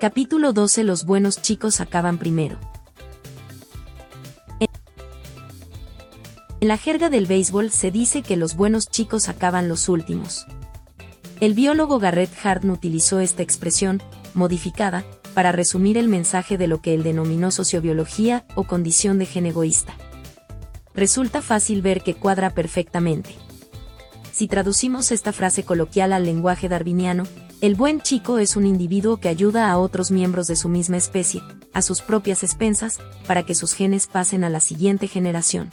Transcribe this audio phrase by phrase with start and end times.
[0.00, 2.56] Capítulo 12 Los buenos chicos acaban primero.
[4.58, 4.68] En
[6.68, 10.46] la jerga del béisbol se dice que los buenos chicos acaban los últimos.
[11.40, 14.02] El biólogo Garrett Hardin utilizó esta expresión,
[14.32, 19.44] modificada, para resumir el mensaje de lo que él denominó sociobiología o condición de gen
[19.44, 19.92] egoísta.
[20.94, 23.34] Resulta fácil ver que cuadra perfectamente.
[24.32, 27.24] Si traducimos esta frase coloquial al lenguaje darwiniano,
[27.60, 31.42] el buen chico es un individuo que ayuda a otros miembros de su misma especie,
[31.74, 35.70] a sus propias expensas, para que sus genes pasen a la siguiente generación.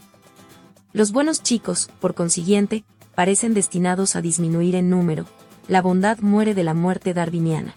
[0.91, 2.83] Los buenos chicos, por consiguiente,
[3.15, 5.25] parecen destinados a disminuir en número,
[5.69, 7.73] la bondad muere de la muerte darwiniana.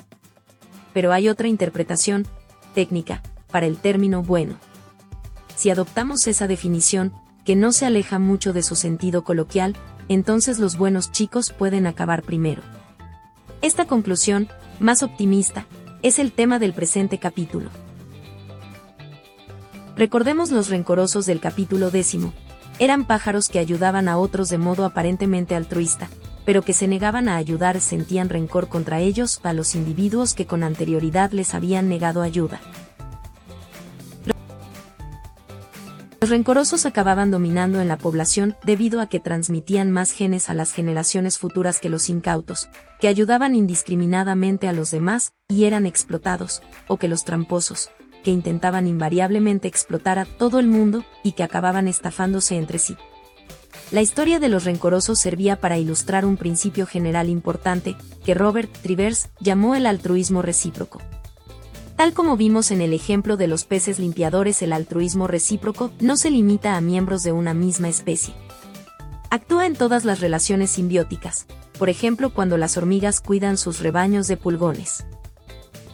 [0.93, 2.27] Pero hay otra interpretación,
[2.75, 4.57] técnica, para el término bueno.
[5.55, 7.13] Si adoptamos esa definición,
[7.45, 9.77] que no se aleja mucho de su sentido coloquial,
[10.09, 12.63] entonces los buenos chicos pueden acabar primero.
[13.63, 15.67] Esta conclusión, más optimista,
[16.03, 17.69] es el tema del presente capítulo.
[19.97, 22.33] Recordemos los rencorosos del capítulo décimo.
[22.79, 26.09] Eran pájaros que ayudaban a otros de modo aparentemente altruista,
[26.47, 30.63] pero que se negaban a ayudar sentían rencor contra ellos a los individuos que con
[30.63, 32.63] anterioridad les habían negado ayuda.
[36.21, 40.73] Los rencorosos acababan dominando en la población debido a que transmitían más genes a las
[40.73, 42.69] generaciones futuras que los incautos,
[43.01, 47.89] que ayudaban indiscriminadamente a los demás y eran explotados, o que los tramposos,
[48.23, 52.99] que intentaban invariablemente explotar a todo el mundo y que acababan estafándose entre sí.
[53.91, 59.31] La historia de los rencorosos servía para ilustrar un principio general importante, que Robert Trivers
[59.41, 61.01] llamó el altruismo recíproco.
[62.01, 66.31] Tal como vimos en el ejemplo de los peces limpiadores, el altruismo recíproco no se
[66.31, 68.33] limita a miembros de una misma especie.
[69.29, 71.45] Actúa en todas las relaciones simbióticas,
[71.79, 75.05] por ejemplo cuando las hormigas cuidan sus rebaños de pulgones.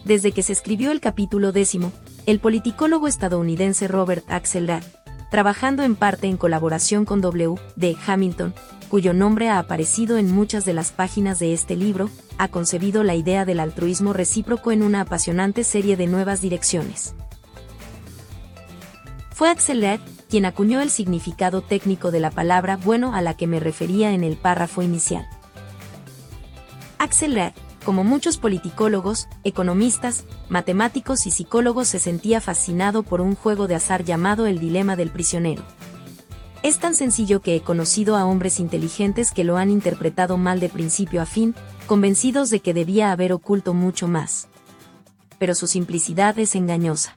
[0.05, 1.91] Desde que se escribió el capítulo décimo,
[2.25, 4.83] el politicólogo estadounidense Robert Axelrod
[5.29, 7.55] trabajando en parte en colaboración con W.
[7.75, 7.97] D.
[8.05, 8.53] Hamilton,
[8.89, 13.15] cuyo nombre ha aparecido en muchas de las páginas de este libro, ha concebido la
[13.15, 17.13] idea del altruismo recíproco en una apasionante serie de nuevas direcciones.
[19.31, 19.99] Fue Axel
[20.29, 24.23] quien acuñó el significado técnico de la palabra bueno a la que me refería en
[24.23, 25.27] el párrafo inicial.
[26.97, 27.53] Axel
[27.85, 34.03] como muchos politicólogos, economistas, matemáticos y psicólogos se sentía fascinado por un juego de azar
[34.03, 35.63] llamado el dilema del prisionero.
[36.63, 40.69] Es tan sencillo que he conocido a hombres inteligentes que lo han interpretado mal de
[40.69, 44.47] principio a fin, convencidos de que debía haber oculto mucho más.
[45.37, 47.15] Pero su simplicidad es engañosa.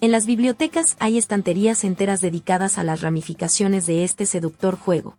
[0.00, 5.16] En las bibliotecas hay estanterías enteras dedicadas a las ramificaciones de este seductor juego.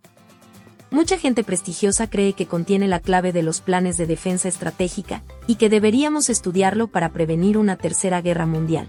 [0.90, 5.54] Mucha gente prestigiosa cree que contiene la clave de los planes de defensa estratégica, y
[5.54, 8.88] que deberíamos estudiarlo para prevenir una tercera guerra mundial.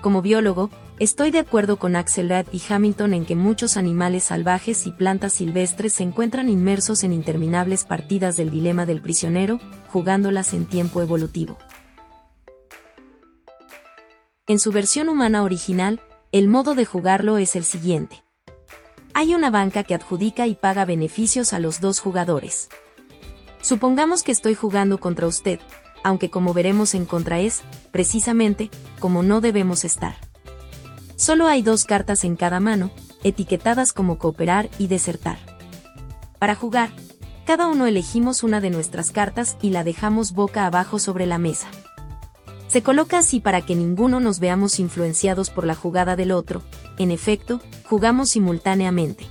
[0.00, 0.70] Como biólogo,
[1.00, 5.94] estoy de acuerdo con Axelrad y Hamilton en que muchos animales salvajes y plantas silvestres
[5.94, 11.58] se encuentran inmersos en interminables partidas del dilema del prisionero, jugándolas en tiempo evolutivo.
[14.46, 18.22] En su versión humana original, el modo de jugarlo es el siguiente.
[19.14, 22.68] Hay una banca que adjudica y paga beneficios a los dos jugadores.
[23.60, 25.58] Supongamos que estoy jugando contra usted,
[26.04, 28.70] aunque como veremos en contra es, precisamente,
[29.00, 30.16] como no debemos estar.
[31.16, 32.90] Solo hay dos cartas en cada mano,
[33.24, 35.38] etiquetadas como cooperar y desertar.
[36.38, 36.90] Para jugar,
[37.44, 41.68] cada uno elegimos una de nuestras cartas y la dejamos boca abajo sobre la mesa.
[42.68, 46.62] Se coloca así para que ninguno nos veamos influenciados por la jugada del otro,
[46.98, 49.26] en efecto, jugamos simultáneamente.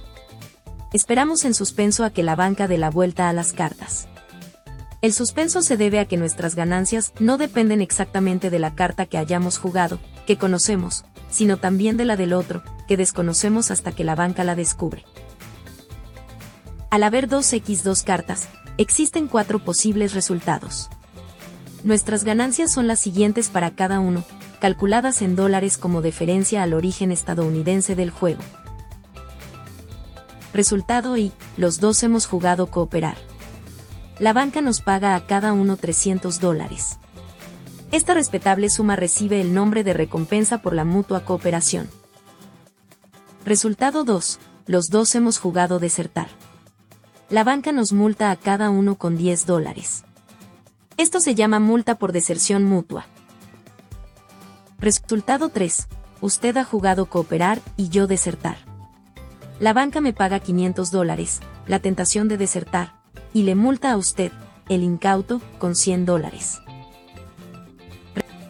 [0.94, 4.08] Esperamos en suspenso a que la banca dé la vuelta a las cartas.
[5.02, 9.20] El suspenso se debe a que nuestras ganancias no dependen exactamente de la carta que
[9.20, 14.16] hayamos jugado, que conocemos, sino también de la del otro, que desconocemos hasta que la
[14.16, 15.06] banca la descubre.
[16.90, 20.90] Al haber 2x2 cartas, existen cuatro posibles resultados.
[21.84, 24.24] Nuestras ganancias son las siguientes para cada uno,
[24.60, 28.42] calculadas en dólares como deferencia al origen estadounidense del juego.
[30.54, 33.18] Resultado y, los dos hemos jugado cooperar.
[34.20, 36.98] La banca nos paga a cada uno 300 dólares.
[37.92, 41.88] Esta respetable suma recibe el nombre de recompensa por la mutua cooperación.
[43.46, 44.40] Resultado 2.
[44.66, 46.30] Los dos hemos jugado desertar.
[47.30, 50.04] La banca nos multa a cada uno con 10 dólares.
[50.98, 53.06] Esto se llama multa por deserción mutua.
[54.80, 55.88] Resultado 3.
[56.22, 58.58] Usted ha jugado cooperar y yo desertar.
[59.60, 62.97] La banca me paga 500 dólares, la tentación de desertar,
[63.38, 64.32] y le multa a usted,
[64.68, 66.60] el incauto, con 100 dólares.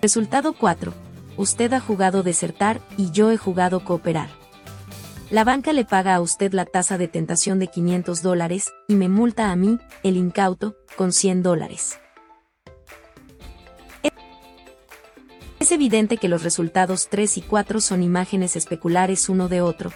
[0.01, 0.93] Resultado 4.
[1.35, 4.29] Usted ha jugado desertar y yo he jugado cooperar.
[5.29, 9.09] La banca le paga a usted la tasa de tentación de 500 dólares y me
[9.09, 11.99] multa a mí, el incauto, con 100 dólares.
[15.59, 19.91] Es evidente que los resultados 3 y 4 son imágenes especulares uno de otro.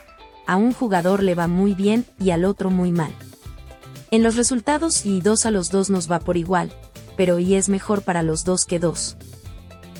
[0.47, 3.15] A un jugador le va muy bien y al otro muy mal.
[4.13, 6.73] En los resultados y 2 a los dos nos va por igual,
[7.15, 9.15] pero y es mejor para los dos que 2.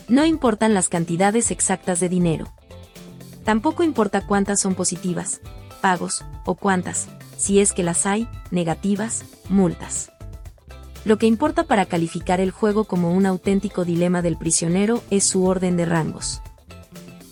[0.09, 2.51] No importan las cantidades exactas de dinero.
[3.45, 5.39] Tampoco importa cuántas son positivas,
[5.79, 10.11] pagos, o cuántas, si es que las hay, negativas, multas.
[11.05, 15.45] Lo que importa para calificar el juego como un auténtico dilema del prisionero es su
[15.45, 16.41] orden de rangos.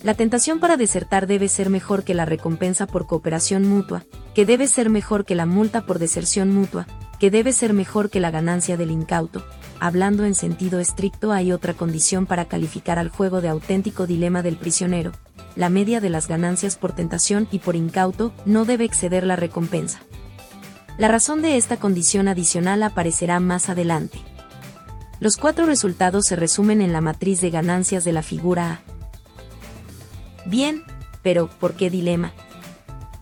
[0.02, 4.06] La tentación para desertar debe ser mejor que la recompensa por cooperación mutua,
[4.40, 6.88] que debe ser mejor que la multa por deserción mutua,
[7.20, 9.46] que debe ser mejor que la ganancia del incauto.
[9.82, 14.56] Hablando en sentido estricto hay otra condición para calificar al juego de auténtico dilema del
[14.56, 15.12] prisionero.
[15.58, 20.00] La media de las ganancias por tentación y por incauto no debe exceder la recompensa.
[20.98, 24.20] La razón de esta condición adicional aparecerá más adelante.
[25.20, 28.80] Los cuatro resultados se resumen en la matriz de ganancias de la figura A.
[30.46, 30.82] Bien,
[31.24, 32.32] pero ¿por qué dilema?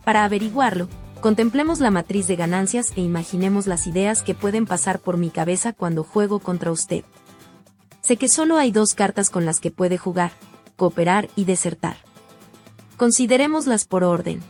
[0.06, 0.88] Para averiguarlo,
[1.22, 5.74] contemplemos la matriz de ganancias e imaginemos las ideas que pueden pasar por mi cabeza
[5.74, 7.04] cuando juego contra usted.
[8.02, 10.32] Sé que solo hay dos cartas con las que puede jugar,
[10.76, 11.98] cooperar y desertar.
[12.96, 14.42] Considerémoslas por orden.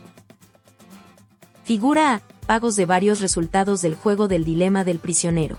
[1.64, 2.22] Figura A.
[2.46, 5.58] Pagos de varios resultados del juego del dilema del prisionero.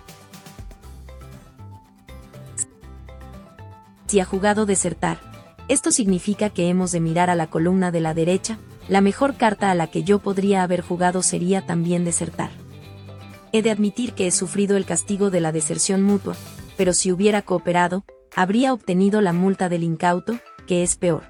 [4.08, 5.20] Si ha jugado desertar,
[5.68, 8.58] esto significa que hemos de mirar a la columna de la derecha,
[8.90, 12.50] la mejor carta a la que yo podría haber jugado sería también desertar.
[13.52, 16.36] He de admitir que he sufrido el castigo de la deserción mutua,
[16.76, 18.04] pero si hubiera cooperado,
[18.36, 21.24] habría obtenido la multa del incauto, que es peor.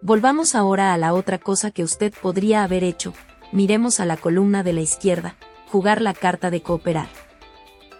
[0.00, 3.12] Volvamos ahora a la otra cosa que usted podría haber hecho,
[3.52, 5.36] miremos a la columna de la izquierda,
[5.70, 7.08] jugar la carta de cooperar.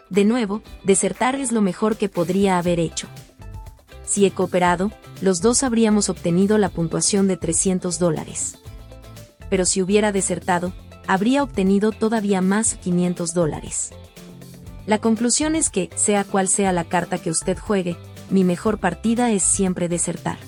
[0.09, 3.07] De nuevo, desertar es lo mejor que podría haber hecho.
[4.05, 4.91] Si he cooperado,
[5.21, 8.59] los dos habríamos obtenido la puntuación de 300 dólares.
[9.53, 10.73] Pero si hubiera desertado,
[11.07, 13.91] habría obtenido todavía más 500 dólares.
[14.87, 17.99] La conclusión es que, sea cual sea la carta que usted juegue,
[18.31, 20.39] mi mejor partida es siempre desertar.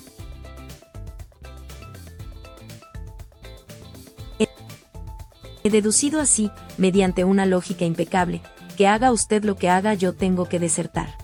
[5.63, 6.49] He deducido así,
[6.79, 8.41] mediante una lógica impecable,
[8.75, 11.15] que haga usted lo que haga yo tengo que desertar.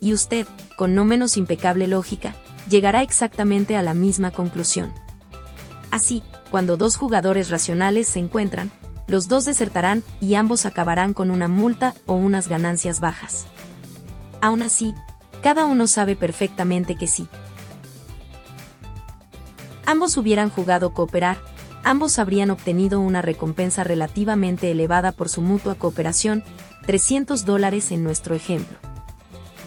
[0.00, 0.46] Y usted,
[0.76, 2.36] con no menos impecable lógica,
[2.70, 4.92] llegará exactamente a la misma conclusión.
[5.90, 6.22] Así,
[6.54, 8.70] cuando dos jugadores racionales se encuentran,
[9.08, 13.46] los dos desertarán y ambos acabarán con una multa o unas ganancias bajas.
[14.40, 14.94] Aún así,
[15.42, 17.26] cada uno sabe perfectamente que sí.
[19.84, 21.38] Ambos hubieran jugado cooperar,
[21.82, 26.44] ambos habrían obtenido una recompensa relativamente elevada por su mutua cooperación,
[26.86, 28.78] 300 dólares en nuestro ejemplo.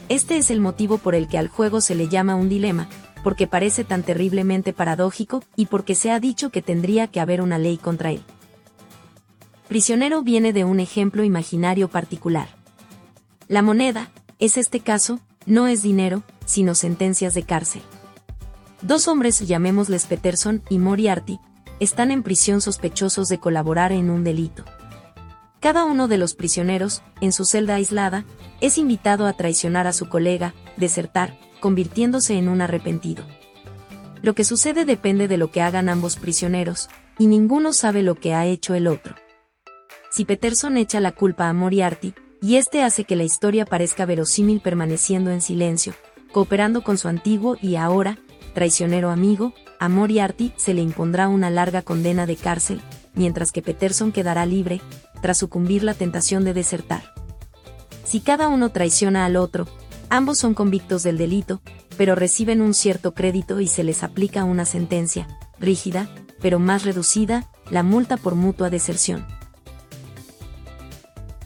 [0.07, 2.87] Este es el motivo por el que al juego se le llama un dilema,
[3.23, 7.57] porque parece tan terriblemente paradójico y porque se ha dicho que tendría que haber una
[7.57, 8.21] ley contra él.
[9.67, 12.47] Prisionero viene de un ejemplo imaginario particular.
[13.47, 17.81] La moneda, es este caso, no es dinero, sino sentencias de cárcel.
[18.81, 21.39] Dos hombres, llamémosles Peterson y Moriarty,
[21.79, 24.63] están en prisión sospechosos de colaborar en un delito.
[25.59, 28.25] Cada uno de los prisioneros, en su celda aislada,
[28.61, 33.25] es invitado a traicionar a su colega, desertar, convirtiéndose en un arrepentido.
[34.21, 38.33] Lo que sucede depende de lo que hagan ambos prisioneros, y ninguno sabe lo que
[38.33, 39.15] ha hecho el otro.
[40.11, 44.61] Si Peterson echa la culpa a Moriarty, y este hace que la historia parezca verosímil
[44.61, 45.93] permaneciendo en silencio,
[46.31, 48.19] cooperando con su antiguo y ahora,
[48.53, 52.81] traicionero amigo, a Moriarty se le impondrá una larga condena de cárcel,
[53.13, 54.81] mientras que Peterson quedará libre,
[55.21, 57.13] tras sucumbir la tentación de desertar.
[58.03, 59.67] Si cada uno traiciona al otro,
[60.09, 61.61] ambos son convictos del delito,
[61.97, 65.27] pero reciben un cierto crédito y se les aplica una sentencia,
[65.59, 66.09] rígida,
[66.41, 69.25] pero más reducida, la multa por mutua deserción.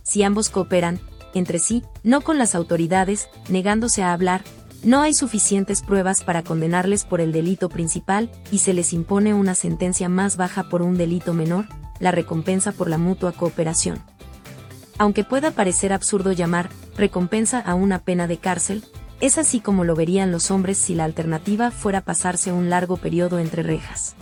[0.03, 1.00] Si ambos cooperan,
[1.34, 4.44] entre sí, no con las autoridades, negándose a hablar,
[4.84, 9.56] no hay suficientes pruebas para condenarles por el delito principal y se les impone una
[9.56, 11.68] sentencia más baja por un delito menor,
[12.00, 14.03] la recompensa por la mutua cooperación.
[14.98, 16.70] Aunque pueda parecer absurdo llamar
[17.01, 18.86] recompensa a una pena de cárcel,
[19.20, 23.39] es así como lo verían los hombres si la alternativa fuera pasarse un largo periodo
[23.39, 24.15] entre rejas.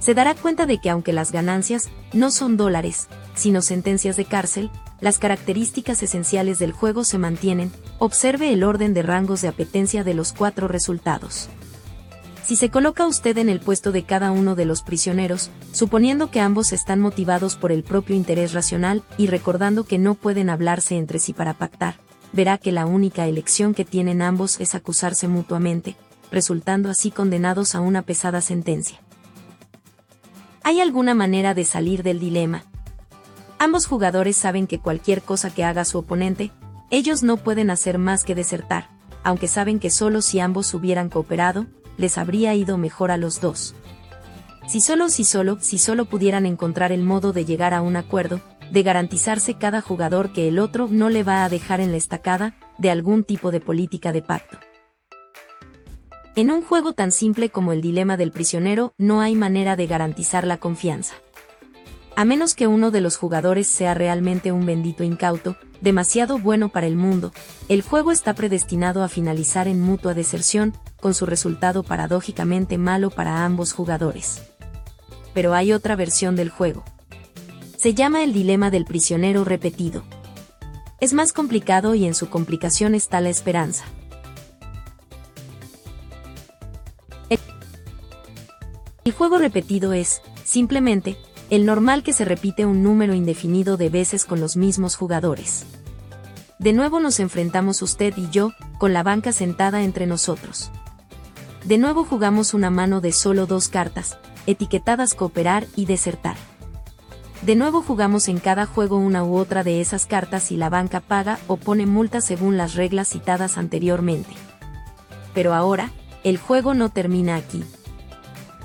[0.00, 4.70] Se dará cuenta de que aunque las ganancias no son dólares, sino sentencias de cárcel,
[5.00, 10.14] las características esenciales del juego se mantienen, observe el orden de rangos de apetencia de
[10.14, 11.48] los cuatro resultados.
[12.44, 16.40] Si se coloca usted en el puesto de cada uno de los prisioneros, suponiendo que
[16.40, 21.20] ambos están motivados por el propio interés racional y recordando que no pueden hablarse entre
[21.20, 21.94] sí para pactar,
[22.32, 25.96] verá que la única elección que tienen ambos es acusarse mutuamente,
[26.32, 28.98] resultando así condenados a una pesada sentencia.
[30.64, 32.64] ¿Hay alguna manera de salir del dilema?
[33.58, 36.50] Ambos jugadores saben que cualquier cosa que haga su oponente,
[36.90, 38.88] ellos no pueden hacer más que desertar,
[39.22, 43.74] aunque saben que solo si ambos hubieran cooperado, les habría ido mejor a los dos.
[44.66, 48.40] Si solo, si solo, si solo pudieran encontrar el modo de llegar a un acuerdo,
[48.70, 52.54] de garantizarse cada jugador que el otro no le va a dejar en la estacada,
[52.78, 54.58] de algún tipo de política de pacto.
[56.34, 60.46] En un juego tan simple como el dilema del prisionero, no hay manera de garantizar
[60.46, 61.16] la confianza.
[62.16, 66.86] A menos que uno de los jugadores sea realmente un bendito incauto, demasiado bueno para
[66.86, 67.32] el mundo,
[67.68, 73.44] el juego está predestinado a finalizar en mutua deserción, con su resultado paradójicamente malo para
[73.44, 74.42] ambos jugadores.
[75.34, 76.84] Pero hay otra versión del juego.
[77.76, 80.04] Se llama el dilema del prisionero repetido.
[81.00, 83.84] Es más complicado y en su complicación está la esperanza.
[89.04, 91.16] El juego repetido es, simplemente,
[91.52, 95.66] el normal que se repite un número indefinido de veces con los mismos jugadores.
[96.58, 100.70] De nuevo nos enfrentamos usted y yo, con la banca sentada entre nosotros.
[101.66, 104.16] De nuevo jugamos una mano de solo dos cartas,
[104.46, 106.36] etiquetadas cooperar y desertar.
[107.42, 111.00] De nuevo jugamos en cada juego una u otra de esas cartas y la banca
[111.00, 114.32] paga o pone multas según las reglas citadas anteriormente.
[115.34, 115.90] Pero ahora,
[116.24, 117.62] el juego no termina aquí.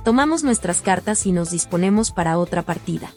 [0.08, 3.12] Tomamos nuestras cartas y nos disponemos para otra partida.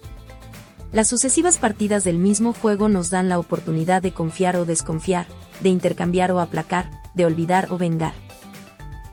[0.90, 5.28] Las sucesivas partidas del mismo juego nos dan la oportunidad de confiar o desconfiar,
[5.60, 8.12] de intercambiar o aplacar, de olvidar o vengar.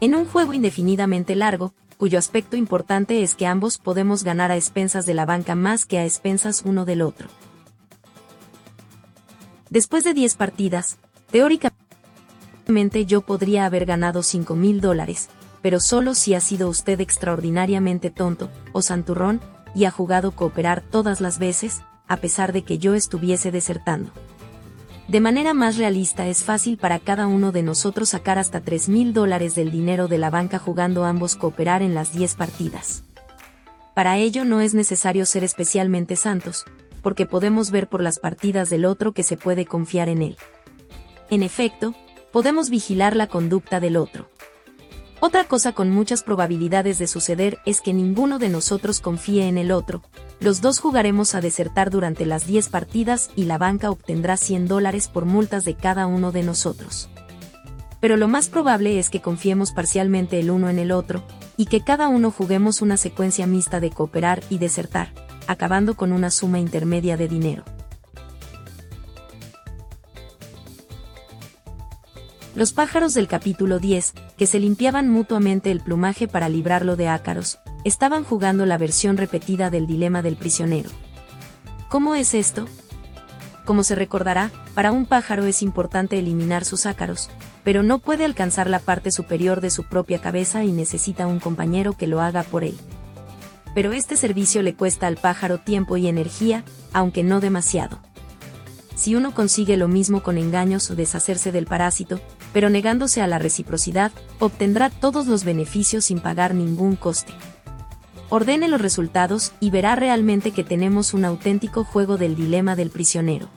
[0.01, 5.05] En un juego indefinidamente largo, cuyo aspecto importante es que ambos podemos ganar a expensas
[5.05, 7.27] de la banca más que a expensas uno del otro.
[9.69, 10.98] Después de 10 partidas,
[11.29, 15.29] teóricamente yo podría haber ganado 5 mil dólares,
[15.62, 19.42] pero solo si ha sido usted extraordinariamente tonto, o santurrón,
[19.76, 24.12] y ha jugado cooperar todas las veces, a pesar de que yo estuviese desertando.
[25.08, 29.14] De manera más realista es fácil para cada uno de nosotros sacar hasta 3 mil
[29.14, 33.04] dólares del dinero de la banca jugando ambos cooperar en las 10 partidas.
[33.94, 36.66] Para ello no es necesario ser especialmente santos,
[37.02, 40.38] porque podemos ver por las partidas del otro que se puede confiar en él.
[41.30, 41.96] En efecto,
[42.34, 44.30] podemos vigilar la conducta del otro.
[45.19, 49.71] Otra cosa con muchas probabilidades de suceder es que ninguno de nosotros confíe en el
[49.71, 50.03] otro.
[50.39, 55.07] Los dos jugaremos a desertar durante las 10 partidas y la banca obtendrá 100 dólares
[55.07, 57.09] por multas de cada uno de nosotros.
[58.00, 61.24] Pero lo más probable es que confiemos parcialmente el uno en el otro,
[61.57, 65.12] y que cada uno juguemos una secuencia mixta de cooperar y desertar,
[65.47, 67.63] acabando con una suma intermedia de dinero.
[72.58, 77.60] Los pájaros del capítulo 10, que se limpiaban mutuamente el plumaje para librarlo de ácaros,
[77.84, 80.90] estaban jugando la versión repetida del dilema del prisionero.
[81.88, 82.66] ¿Cómo es esto?
[83.64, 87.30] Como se recordará, para un pájaro es importante eliminar sus ácaros,
[87.64, 91.94] pero no puede alcanzar la parte superior de su propia cabeza y necesita un compañero
[91.94, 92.76] que lo haga por él.
[93.76, 98.00] Pero este servicio le cuesta al pájaro tiempo y energía, aunque no demasiado.
[98.96, 102.20] Si uno consigue lo mismo con engaños o deshacerse del parásito,
[102.58, 107.32] pero negándose a la reciprocidad, obtendrá todos los beneficios sin pagar ningún coste.
[108.30, 113.48] Ordene los resultados y verá realmente que tenemos un auténtico juego del dilema del prisionero.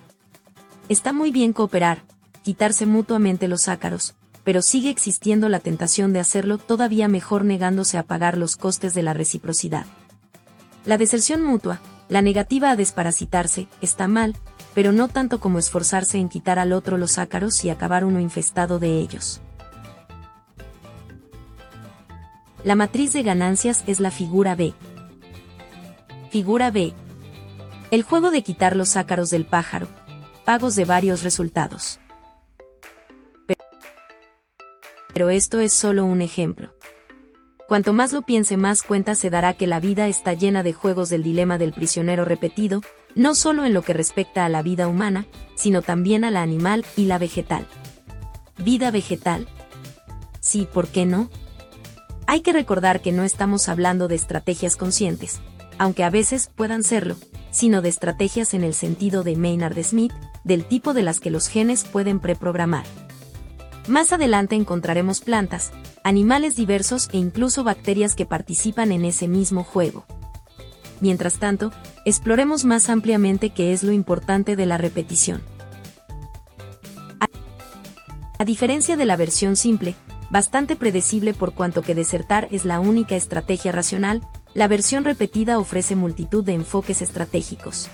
[0.90, 2.02] Está muy bien cooperar,
[2.42, 8.02] quitarse mutuamente los ácaros, pero sigue existiendo la tentación de hacerlo todavía mejor negándose a
[8.02, 9.86] pagar los costes de la reciprocidad.
[10.84, 11.80] La deserción mutua,
[12.10, 14.36] la negativa a desparasitarse, está mal,
[14.80, 18.78] pero no tanto como esforzarse en quitar al otro los ácaros y acabar uno infestado
[18.78, 19.42] de ellos.
[22.64, 24.72] La matriz de ganancias es la figura B.
[26.30, 26.94] Figura B.
[27.90, 29.86] El juego de quitar los ácaros del pájaro.
[30.46, 32.00] Pagos de varios resultados.
[35.12, 36.74] Pero esto es solo un ejemplo.
[37.68, 41.10] Cuanto más lo piense más cuenta se dará que la vida está llena de juegos
[41.10, 42.80] del dilema del prisionero repetido,
[43.14, 46.84] no solo en lo que respecta a la vida humana, sino también a la animal
[46.96, 47.66] y la vegetal.
[48.58, 49.48] ¿Vida vegetal?
[50.40, 51.30] Sí, ¿por qué no?
[52.26, 55.40] Hay que recordar que no estamos hablando de estrategias conscientes,
[55.78, 57.16] aunque a veces puedan serlo,
[57.50, 60.12] sino de estrategias en el sentido de Maynard Smith,
[60.44, 62.84] del tipo de las que los genes pueden preprogramar.
[63.88, 65.72] Más adelante encontraremos plantas,
[66.04, 70.04] animales diversos e incluso bacterias que participan en ese mismo juego.
[71.00, 71.72] Mientras tanto,
[72.04, 75.42] exploremos más ampliamente qué es lo importante de la repetición.
[78.38, 79.94] A diferencia de la versión simple,
[80.30, 84.22] bastante predecible por cuanto que desertar es la única estrategia racional,
[84.54, 87.90] la versión repetida ofrece multitud de enfoques estratégicos.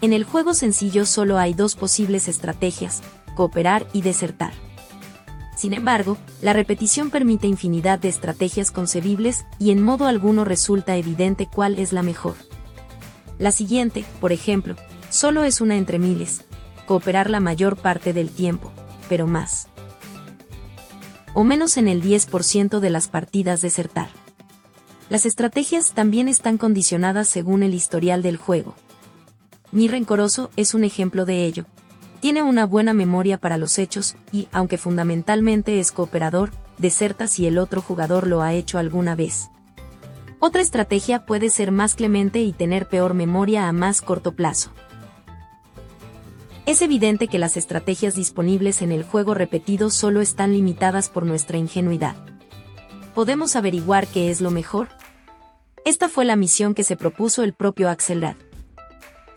[0.00, 3.02] En el juego sencillo solo hay dos posibles estrategias,
[3.34, 4.52] cooperar y desertar.
[5.58, 11.48] Sin embargo, la repetición permite infinidad de estrategias concebibles y en modo alguno resulta evidente
[11.52, 12.36] cuál es la mejor.
[13.40, 14.76] La siguiente, por ejemplo,
[15.10, 16.44] solo es una entre miles,
[16.86, 18.70] cooperar la mayor parte del tiempo,
[19.08, 19.66] pero más.
[21.34, 24.10] O menos en el 10% de las partidas desertar.
[25.10, 28.76] Las estrategias también están condicionadas según el historial del juego.
[29.72, 31.66] Mi rencoroso es un ejemplo de ello,
[32.20, 37.58] tiene una buena memoria para los hechos y, aunque fundamentalmente es cooperador, deserta si el
[37.58, 39.50] otro jugador lo ha hecho alguna vez.
[40.40, 44.70] Otra estrategia puede ser más clemente y tener peor memoria a más corto plazo.
[46.66, 51.56] Es evidente que las estrategias disponibles en el juego repetido solo están limitadas por nuestra
[51.56, 52.16] ingenuidad.
[53.14, 54.88] ¿Podemos averiguar qué es lo mejor?
[55.84, 58.36] Esta fue la misión que se propuso el propio Axelrad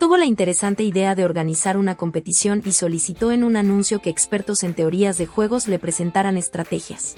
[0.02, 4.64] tuvo la interesante idea de organizar una competición y solicitó en un anuncio que expertos
[4.64, 7.14] en teorías de juegos le presentaran estrategias.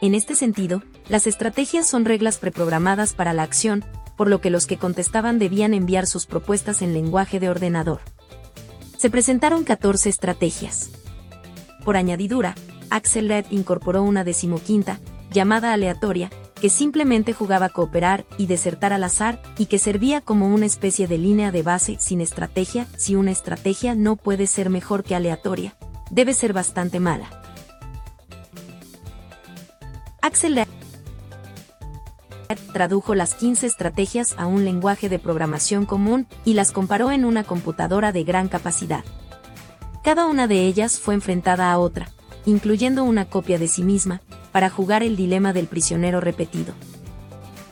[0.00, 3.84] En este sentido, las estrategias son reglas preprogramadas para la acción,
[4.16, 8.00] por lo que los que contestaban debían enviar sus propuestas en lenguaje de ordenador.
[8.96, 10.92] Se presentaron 14 estrategias.
[11.84, 12.54] Por añadidura,
[12.88, 14.98] Axel Red incorporó una decimoquinta,
[15.30, 16.30] llamada aleatoria,
[16.62, 21.08] que simplemente jugaba a cooperar y desertar al azar, y que servía como una especie
[21.08, 25.74] de línea de base sin estrategia, si una estrategia no puede ser mejor que aleatoria,
[26.12, 27.42] debe ser bastante mala.
[30.20, 30.64] Axel
[32.72, 37.42] tradujo las 15 estrategias a un lenguaje de programación común y las comparó en una
[37.42, 39.02] computadora de gran capacidad.
[40.04, 42.12] Cada una de ellas fue enfrentada a otra,
[42.46, 44.20] incluyendo una copia de sí misma,
[44.52, 46.74] para jugar el dilema del prisionero repetido.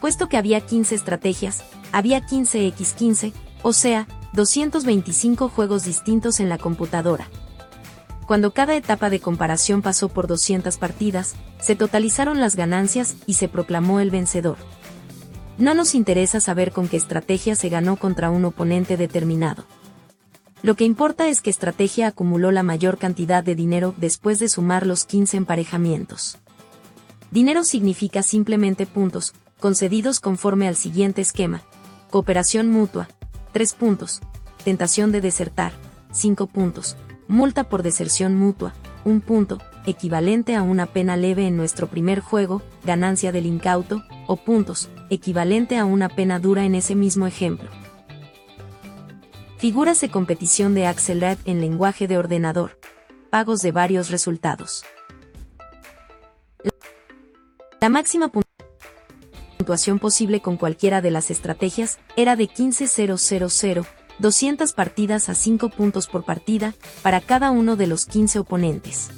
[0.00, 7.28] Puesto que había 15 estrategias, había 15x15, o sea, 225 juegos distintos en la computadora.
[8.26, 13.48] Cuando cada etapa de comparación pasó por 200 partidas, se totalizaron las ganancias y se
[13.48, 14.56] proclamó el vencedor.
[15.58, 19.64] No nos interesa saber con qué estrategia se ganó contra un oponente determinado.
[20.62, 24.86] Lo que importa es que estrategia acumuló la mayor cantidad de dinero después de sumar
[24.86, 26.36] los 15 emparejamientos.
[27.30, 31.62] Dinero significa simplemente puntos, concedidos conforme al siguiente esquema.
[32.10, 33.08] Cooperación mutua,
[33.52, 34.20] 3 puntos.
[34.64, 35.72] Tentación de desertar,
[36.12, 36.96] 5 puntos.
[37.26, 42.60] Multa por deserción mutua, 1 punto, equivalente a una pena leve en nuestro primer juego,
[42.84, 47.70] ganancia del incauto, o puntos, equivalente a una pena dura en ese mismo ejemplo.
[49.60, 52.78] Figuras de competición de Axelrad en lenguaje de ordenador.
[53.28, 54.84] Pagos de varios resultados.
[57.78, 58.32] La máxima
[59.58, 63.86] puntuación posible con cualquiera de las estrategias era de 15.000,
[64.18, 69.10] 200 partidas a 5 puntos por partida, para cada uno de los 15 oponentes.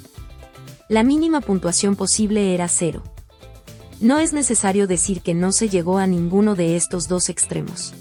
[0.89, 3.01] La mínima puntuación posible era 0.
[4.01, 7.93] No es necesario decir que no se llegó a ninguno de estos dos extremos.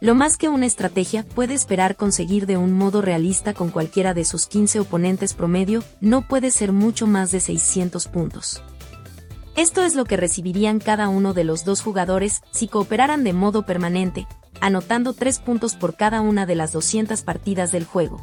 [0.00, 4.26] Lo más que una estrategia puede esperar conseguir de un modo realista con cualquiera de
[4.26, 8.62] sus 15 oponentes promedio no puede ser mucho más de 600 puntos.
[9.56, 13.64] Esto es lo que recibirían cada uno de los dos jugadores si cooperaran de modo
[13.64, 14.26] permanente,
[14.60, 18.22] anotando 3 puntos por cada una de las 200 partidas del juego.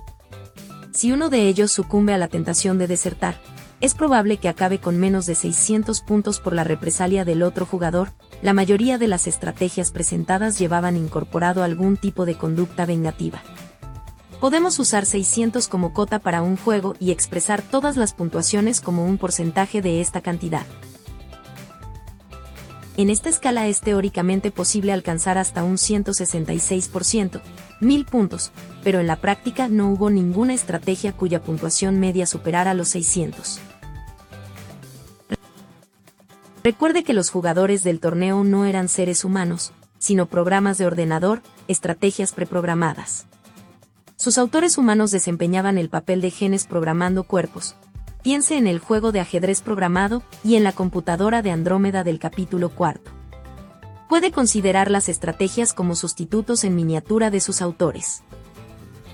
[0.91, 3.41] Si uno de ellos sucumbe a la tentación de desertar,
[3.83, 8.13] es probable que acabe con menos de 600 puntos por la represalia del otro jugador,
[8.41, 13.43] la mayoría de las estrategias presentadas llevaban incorporado algún tipo de conducta vengativa.
[14.39, 19.17] Podemos usar 600 como cota para un juego y expresar todas las puntuaciones como un
[19.17, 20.65] porcentaje de esta cantidad.
[22.95, 27.41] En esta escala es teóricamente posible alcanzar hasta un 166%,
[27.81, 32.87] 1000 puntos, pero en la práctica no hubo ninguna estrategia cuya puntuación media superara los
[32.87, 33.72] 600.
[36.63, 42.33] Recuerde que los jugadores del torneo no eran seres humanos, sino programas de ordenador, estrategias
[42.33, 43.25] preprogramadas.
[44.15, 47.75] Sus autores humanos desempeñaban el papel de genes programando cuerpos,
[48.23, 52.69] Piense en el juego de ajedrez programado y en la computadora de Andrómeda del capítulo
[52.69, 53.11] cuarto.
[54.07, 58.23] puede considerar las estrategias como sustitutos en miniatura de sus autores.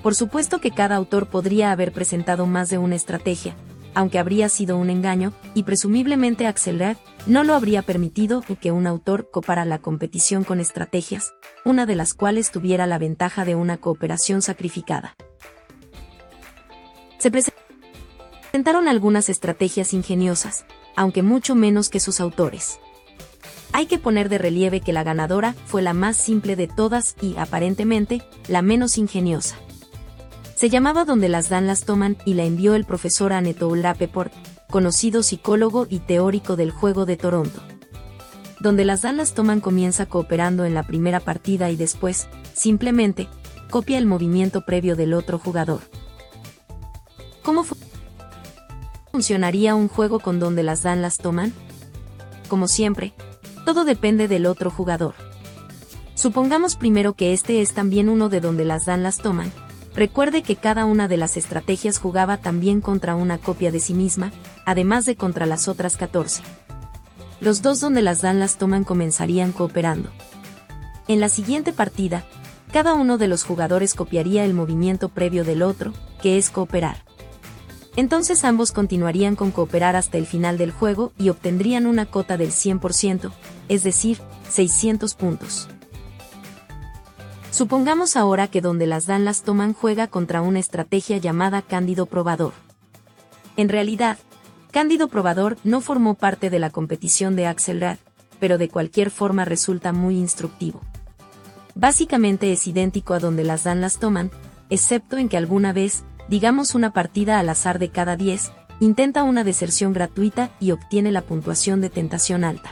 [0.02, 3.56] Por supuesto que cada autor podría haber presentado más de una estrategia,
[3.94, 9.30] aunque habría sido un engaño, y presumiblemente Axelrad no lo habría permitido que un autor
[9.30, 11.32] copara la competición con estrategias,
[11.64, 15.16] una de las cuales tuviera la ventaja de una cooperación sacrificada.
[17.18, 20.64] Se presentaron algunas estrategias ingeniosas,
[20.96, 22.78] aunque mucho menos que sus autores.
[23.72, 27.36] Hay que poner de relieve que la ganadora fue la más simple de todas y,
[27.36, 29.56] aparentemente, la menos ingeniosa.
[30.60, 34.30] Se llamaba Donde las dan las toman y la envió el profesor Anatole Rappaport,
[34.68, 37.62] conocido psicólogo y teórico del juego de Toronto.
[38.60, 43.26] Donde las dan las toman comienza cooperando en la primera partida y después, simplemente,
[43.70, 45.80] copia el movimiento previo del otro jugador.
[47.42, 47.64] ¿Cómo
[49.12, 51.54] funcionaría un juego con donde las dan las toman?
[52.48, 53.14] Como siempre,
[53.64, 55.14] todo depende del otro jugador.
[56.14, 59.50] Supongamos primero que este es también uno de donde las dan las toman.
[59.94, 64.32] Recuerde que cada una de las estrategias jugaba también contra una copia de sí misma,
[64.64, 66.42] además de contra las otras 14.
[67.40, 70.10] Los dos donde las dan las toman comenzarían cooperando.
[71.08, 72.24] En la siguiente partida,
[72.72, 77.02] cada uno de los jugadores copiaría el movimiento previo del otro, que es cooperar.
[77.96, 82.52] Entonces ambos continuarían con cooperar hasta el final del juego y obtendrían una cota del
[82.52, 83.32] 100%,
[83.68, 85.68] es decir, 600 puntos.
[87.50, 92.52] Supongamos ahora que donde las dan las toman juega contra una estrategia llamada Cándido Probador.
[93.56, 94.18] En realidad,
[94.70, 97.98] Cándido Probador no formó parte de la competición de Axelrad,
[98.38, 100.80] pero de cualquier forma resulta muy instructivo.
[101.74, 104.30] Básicamente es idéntico a donde las dan las toman,
[104.70, 109.42] excepto en que alguna vez, digamos una partida al azar de cada 10, intenta una
[109.42, 112.70] deserción gratuita y obtiene la puntuación de tentación alta.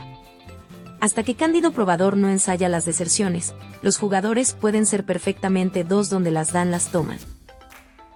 [0.99, 6.31] Hasta que Cándido Probador no ensaya las deserciones, los jugadores pueden ser perfectamente dos donde
[6.31, 7.19] las dan las toman.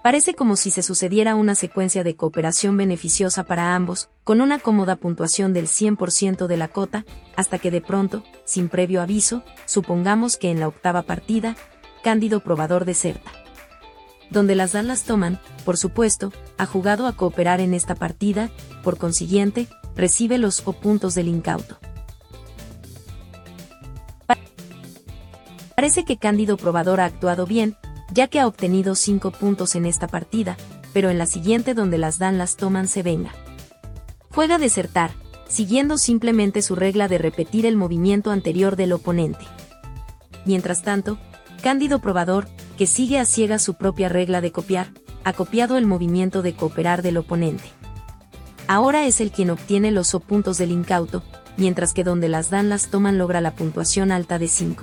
[0.02, 4.96] Parece como si se sucediera una secuencia de cooperación beneficiosa para ambos, con una cómoda
[4.96, 10.50] puntuación del 100% de la cota, hasta que de pronto, sin previo aviso, supongamos que
[10.50, 11.56] en la octava partida,
[12.02, 13.32] Cándido Probador deserta
[14.30, 18.50] donde las dan las toman, por supuesto, ha jugado a cooperar en esta partida,
[18.82, 21.78] por consiguiente, recibe los O puntos del incauto.
[25.84, 27.76] Parece que Cándido Probador ha actuado bien,
[28.10, 30.56] ya que ha obtenido 5 puntos en esta partida,
[30.94, 33.32] pero en la siguiente donde las dan las toman se venga.
[34.30, 35.10] Juega desertar,
[35.46, 39.44] siguiendo simplemente su regla de repetir el movimiento anterior del oponente.
[40.46, 41.18] Mientras tanto,
[41.62, 44.88] Cándido Probador, que sigue a ciegas su propia regla de copiar,
[45.22, 47.68] ha copiado el movimiento de cooperar del oponente.
[48.68, 51.22] Ahora es el quien obtiene los O puntos del incauto,
[51.58, 54.82] mientras que donde las dan las toman logra la puntuación alta de 5.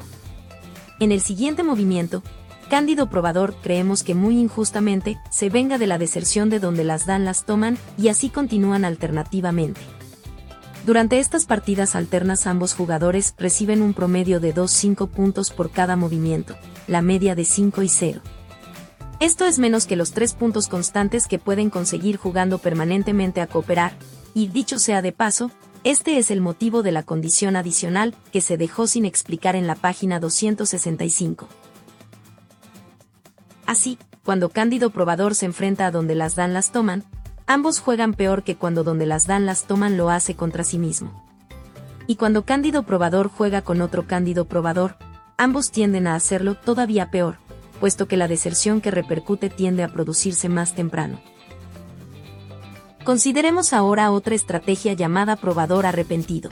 [1.01, 2.21] En el siguiente movimiento,
[2.69, 7.25] Cándido Probador creemos que muy injustamente se venga de la deserción de donde las dan
[7.25, 9.81] las toman y así continúan alternativamente.
[10.85, 16.55] Durante estas partidas alternas ambos jugadores reciben un promedio de 2-5 puntos por cada movimiento,
[16.87, 18.21] la media de 5 y 0.
[19.19, 23.93] Esto es menos que los 3 puntos constantes que pueden conseguir jugando permanentemente a cooperar,
[24.35, 25.49] y dicho sea de paso,
[25.83, 29.75] este es el motivo de la condición adicional que se dejó sin explicar en la
[29.75, 31.47] página 265.
[33.65, 37.03] Así, cuando Cándido Probador se enfrenta a donde las dan las toman,
[37.47, 41.25] ambos juegan peor que cuando donde las dan las toman lo hace contra sí mismo.
[42.05, 44.97] Y cuando Cándido Probador juega con otro Cándido Probador,
[45.37, 47.37] ambos tienden a hacerlo todavía peor,
[47.79, 51.19] puesto que la deserción que repercute tiende a producirse más temprano.
[53.03, 56.51] Consideremos ahora otra estrategia llamada probador arrepentido.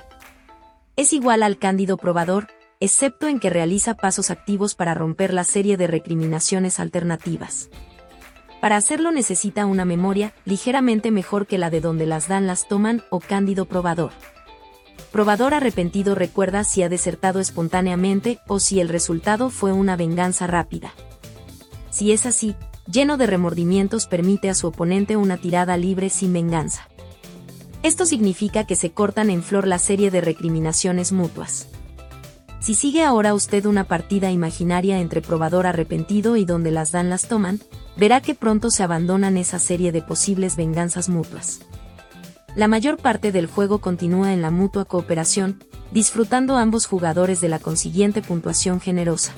[0.95, 2.47] Es igual al cándido probador,
[2.79, 7.69] excepto en que realiza pasos activos para romper la serie de recriminaciones alternativas.
[8.62, 13.03] Para hacerlo necesita una memoria ligeramente mejor que la de donde las dan las toman
[13.12, 14.12] o cándido probador.
[15.12, 20.93] Probador arrepentido recuerda si ha desertado espontáneamente o si el resultado fue una venganza rápida.
[21.91, 22.55] Si es así,
[22.91, 26.88] lleno de remordimientos permite a su oponente una tirada libre sin venganza.
[27.84, 31.67] Esto significa que se cortan en flor la serie de recriminaciones mutuas.
[32.60, 37.28] Si sigue ahora usted una partida imaginaria entre probador arrepentido y donde las dan las
[37.28, 37.62] toman,
[37.95, 41.62] verá que pronto se abandonan esa serie de posibles venganzas mutuas.
[42.56, 47.60] La mayor parte del juego continúa en la mutua cooperación, disfrutando ambos jugadores de la
[47.60, 49.34] consiguiente puntuación generosa.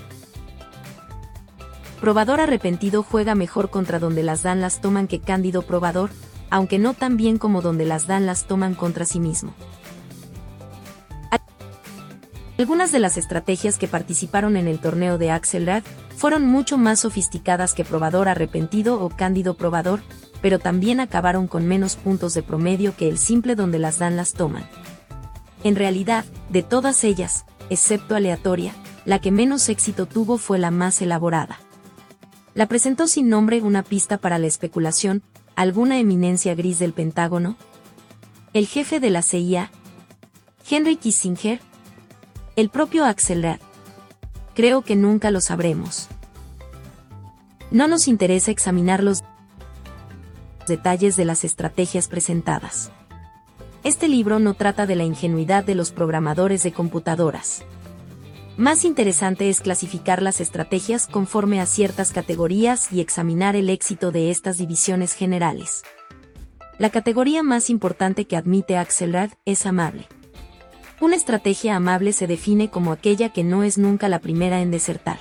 [2.02, 6.10] Probador arrepentido juega mejor contra donde las dan las toman que Cándido Probador,
[6.50, 9.54] aunque no tan bien como donde las dan las toman contra sí mismo.
[12.58, 15.84] Algunas de las estrategias que participaron en el torneo de Axelrad
[16.16, 20.02] fueron mucho más sofisticadas que Probador Arrepentido o Cándido Probador,
[20.42, 24.34] pero también acabaron con menos puntos de promedio que el simple donde las dan las
[24.34, 24.68] toman.
[25.64, 28.74] En realidad, de todas ellas, excepto aleatoria,
[29.06, 31.60] la que menos éxito tuvo fue la más elaborada.
[32.54, 35.24] La presentó sin nombre una pista para la especulación,
[35.56, 37.56] alguna eminencia gris del Pentágono.
[38.54, 39.72] El jefe de la CIA,
[40.70, 41.62] Henry Kissinger,
[42.58, 43.60] el propio Axelrad.
[44.54, 46.10] Creo que nunca lo sabremos.
[47.72, 49.24] No nos interesa examinar los
[50.68, 52.92] detalles de las estrategias presentadas.
[53.84, 57.64] Este libro no trata de la ingenuidad de los programadores de computadoras.
[58.58, 64.30] Más interesante es clasificar las estrategias conforme a ciertas categorías y examinar el éxito de
[64.30, 65.84] estas divisiones generales.
[66.78, 70.08] La categoría más importante que admite Axelrad es amable.
[71.00, 75.20] Una estrategia amable se define como aquella que no es nunca la primera en desertar.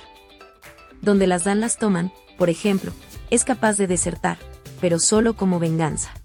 [1.01, 2.91] Donde las dan las toman, por ejemplo,
[3.29, 4.37] es capaz de desertar,
[4.81, 6.20] pero solo como venganza.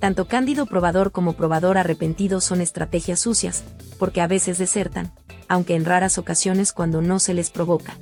[0.00, 3.62] Tanto Cándido probador como probador arrepentido son estrategias sucias,
[3.98, 5.12] porque a veces desertan,
[5.46, 7.96] aunque en raras ocasiones cuando no se les provoca.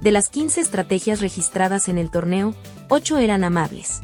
[0.00, 2.54] De las 15 estrategias registradas en el torneo,
[2.88, 4.00] 8 eran amables.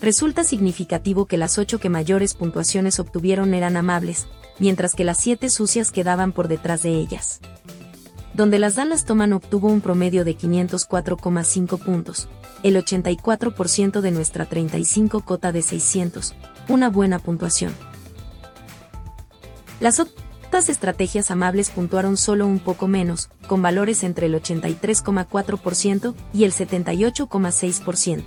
[0.00, 4.28] Resulta significativo que las 8 que mayores puntuaciones obtuvieron eran amables,
[4.60, 7.40] mientras que las 7 sucias quedaban por detrás de ellas.
[8.34, 12.28] Donde las Dallas Toman obtuvo un promedio de 504,5 puntos,
[12.64, 16.34] el 84% de nuestra 35 cota de 600,
[16.68, 17.72] una buena puntuación.
[19.78, 26.44] Las otras estrategias amables puntuaron solo un poco menos, con valores entre el 83,4% y
[26.44, 28.24] el 78,6%.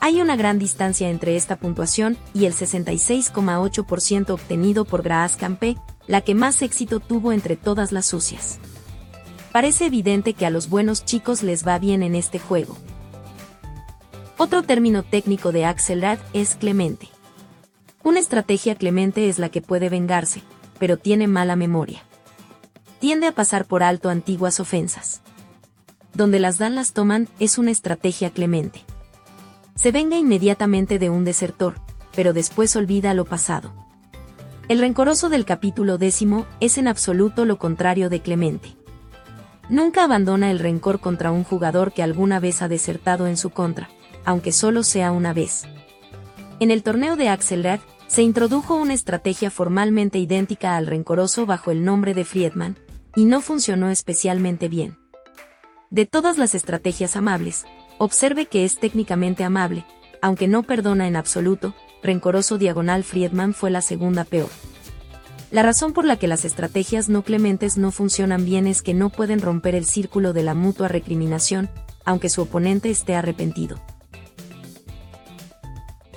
[0.00, 6.20] Hay una gran distancia entre esta puntuación y el 66,8% obtenido por Graas Campé, la
[6.20, 8.60] que más éxito tuvo entre todas las sucias.
[9.54, 12.76] Parece evidente que a los buenos chicos les va bien en este juego.
[14.36, 17.08] Otro término técnico de Axelrad es clemente.
[18.02, 20.42] Una estrategia clemente es la que puede vengarse,
[20.78, 22.02] pero tiene mala memoria.
[22.98, 25.22] Tiende a pasar por alto antiguas ofensas.
[26.12, 28.84] Donde las dan las toman es una estrategia clemente
[29.74, 31.74] se venga inmediatamente de un desertor,
[32.14, 33.72] pero después olvida lo pasado.
[34.68, 38.76] El rencoroso del capítulo décimo es en absoluto lo contrario de Clemente.
[39.68, 43.88] Nunca abandona el rencor contra un jugador que alguna vez ha desertado en su contra,
[44.24, 45.64] aunque solo sea una vez.
[46.60, 51.84] En el torneo de Axelrad, se introdujo una estrategia formalmente idéntica al rencoroso bajo el
[51.84, 52.76] nombre de Friedman,
[53.16, 54.98] y no funcionó especialmente bien.
[55.90, 57.64] De todas las estrategias amables,
[57.98, 59.84] Observe que es técnicamente amable,
[60.20, 64.50] aunque no perdona en absoluto, rencoroso diagonal Friedman fue la segunda peor.
[65.54, 69.08] La razón por la que las estrategias no clementes no funcionan bien es que no
[69.08, 71.70] pueden romper el círculo de la mutua recriminación,
[72.04, 73.80] aunque su oponente esté arrepentido.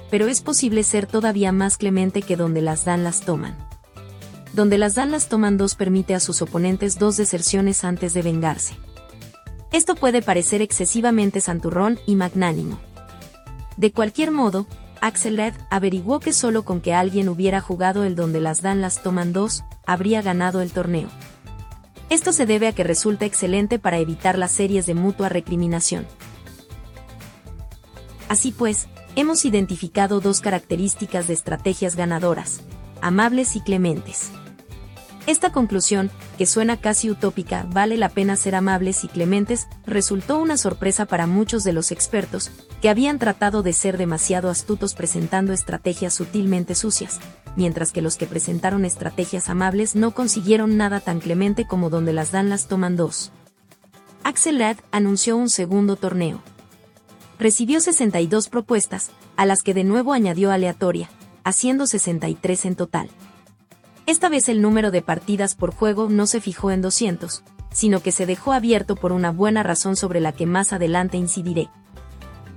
[0.09, 3.55] Pero es posible ser todavía más clemente que donde las dan las toman.
[4.53, 8.73] Donde las dan las toman dos permite a sus oponentes dos deserciones antes de vengarse.
[9.71, 12.79] Esto puede parecer excesivamente santurrón y magnánimo.
[13.75, 14.65] De cualquier modo,
[15.01, 19.33] Axelred averiguó que solo con que alguien hubiera jugado el donde las dan las toman
[19.33, 21.09] dos, habría ganado el torneo.
[22.09, 26.07] Esto se debe a que resulta excelente para evitar las series de mutua recriminación.
[28.29, 32.61] Así pues, hemos identificado dos características de estrategias ganadoras,
[33.01, 34.31] amables y clementes.
[35.27, 40.55] Esta conclusión, que suena casi utópica, vale la pena ser amables y clementes, resultó una
[40.55, 42.49] sorpresa para muchos de los expertos,
[42.81, 47.19] que habían tratado de ser demasiado astutos presentando estrategias sutilmente sucias,
[47.57, 52.31] mientras que los que presentaron estrategias amables no consiguieron nada tan clemente como donde las
[52.31, 53.33] dan las toman dos.
[54.23, 56.41] Axel Ladd anunció un segundo torneo.
[57.37, 61.09] Recibió 62 propuestas, a las que de nuevo añadió aleatoria,
[61.43, 63.09] haciendo 63 en total.
[64.07, 67.43] Esta vez el número de partidas por juego no se fijó en 200,
[67.73, 71.67] sino que se dejó abierto por una buena razón sobre la que más adelante incidiré.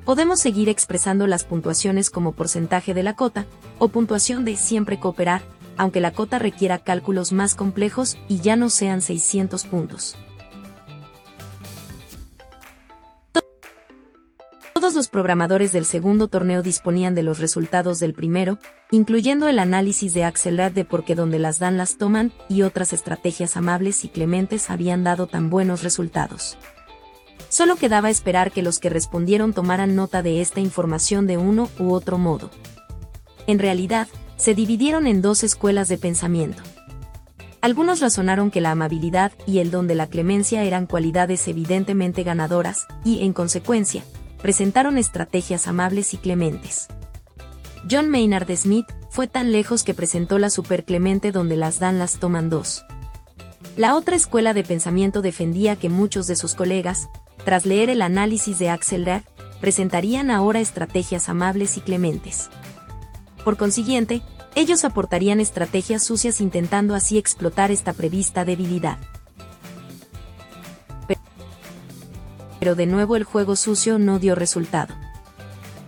[0.05, 3.47] Podemos seguir expresando las puntuaciones como porcentaje de la cota,
[3.81, 5.43] o puntuación de siempre cooperar,
[5.77, 10.17] aunque la cota requiera cálculos más complejos y ya no sean 600 puntos.
[14.81, 18.59] Todos los programadores del segundo torneo disponían de los resultados del primero,
[18.91, 22.95] incluyendo el análisis de Axelrad de por qué donde las dan las toman y otras
[22.95, 26.57] estrategias amables y clementes habían dado tan buenos resultados.
[27.51, 31.93] Solo quedaba esperar que los que respondieron tomaran nota de esta información de uno u
[31.93, 32.51] otro modo.
[33.47, 36.63] En realidad, se dividieron en dos escuelas de pensamiento.
[37.61, 42.87] Algunos razonaron que la amabilidad y el don de la clemencia eran cualidades evidentemente ganadoras,
[43.05, 44.03] y, en consecuencia,
[44.43, 46.89] presentaron estrategias amables y clementes.
[47.91, 52.51] John Maynard Smith fue tan lejos que presentó la superclemente donde las dan las toman
[52.51, 52.85] dos.
[53.77, 57.09] La otra escuela de pensamiento defendía que muchos de sus colegas,
[57.45, 59.23] tras leer el análisis de Axel Axelrad,
[59.61, 62.49] presentarían ahora estrategias amables y clementes.
[63.45, 64.23] Por consiguiente,
[64.55, 68.99] ellos aportarían estrategias sucias intentando así explotar esta prevista debilidad.
[72.61, 74.95] Pero de nuevo el juego sucio no dio resultado.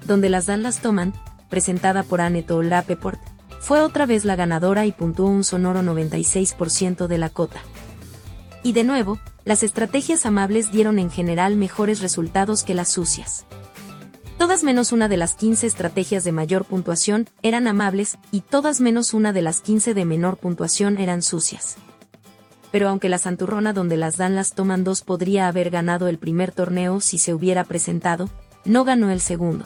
[0.06, 1.12] Donde las dan las toman,
[1.48, 3.20] presentada por Annette Lapeport,
[3.61, 7.61] fue otra vez la ganadora y puntuó un sonoro 96% de la cota.
[8.64, 13.44] Y de nuevo, las estrategias amables dieron en general mejores resultados que las sucias.
[14.38, 19.14] Todas menos una de las 15 estrategias de mayor puntuación eran amables y todas menos
[19.14, 21.76] una de las 15 de menor puntuación eran sucias.
[22.72, 26.50] Pero aunque la santurrona donde las dan las toman dos podría haber ganado el primer
[26.50, 28.28] torneo si se hubiera presentado,
[28.64, 29.64] no ganó el segundo.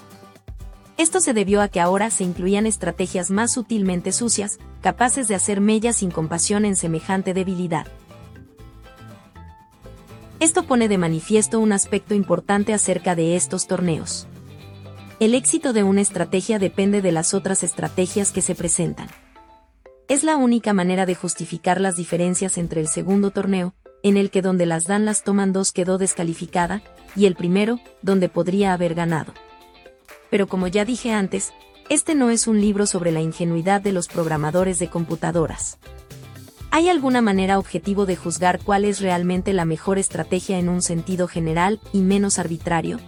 [0.99, 5.61] Esto se debió a que ahora se incluían estrategias más sutilmente sucias, capaces de hacer
[5.61, 7.87] mella sin compasión en semejante debilidad.
[10.41, 14.27] Esto pone de manifiesto un aspecto importante acerca de estos torneos.
[15.19, 19.09] El éxito de una estrategia depende de las otras estrategias que se presentan.
[20.09, 24.41] Es la única manera de justificar las diferencias entre el segundo torneo, en el que
[24.41, 26.81] donde las dan las toman dos quedó descalificada,
[27.17, 29.35] y el primero, donde podría haber ganado.
[30.31, 31.53] Pero como ya dije antes,
[31.89, 35.79] este no es un libro sobre la ingenuidad de los programadores de computadoras.
[36.71, 41.27] ¿Hay alguna manera objetivo de juzgar cuál es realmente la mejor estrategia en un sentido
[41.27, 43.01] general y menos arbitrario?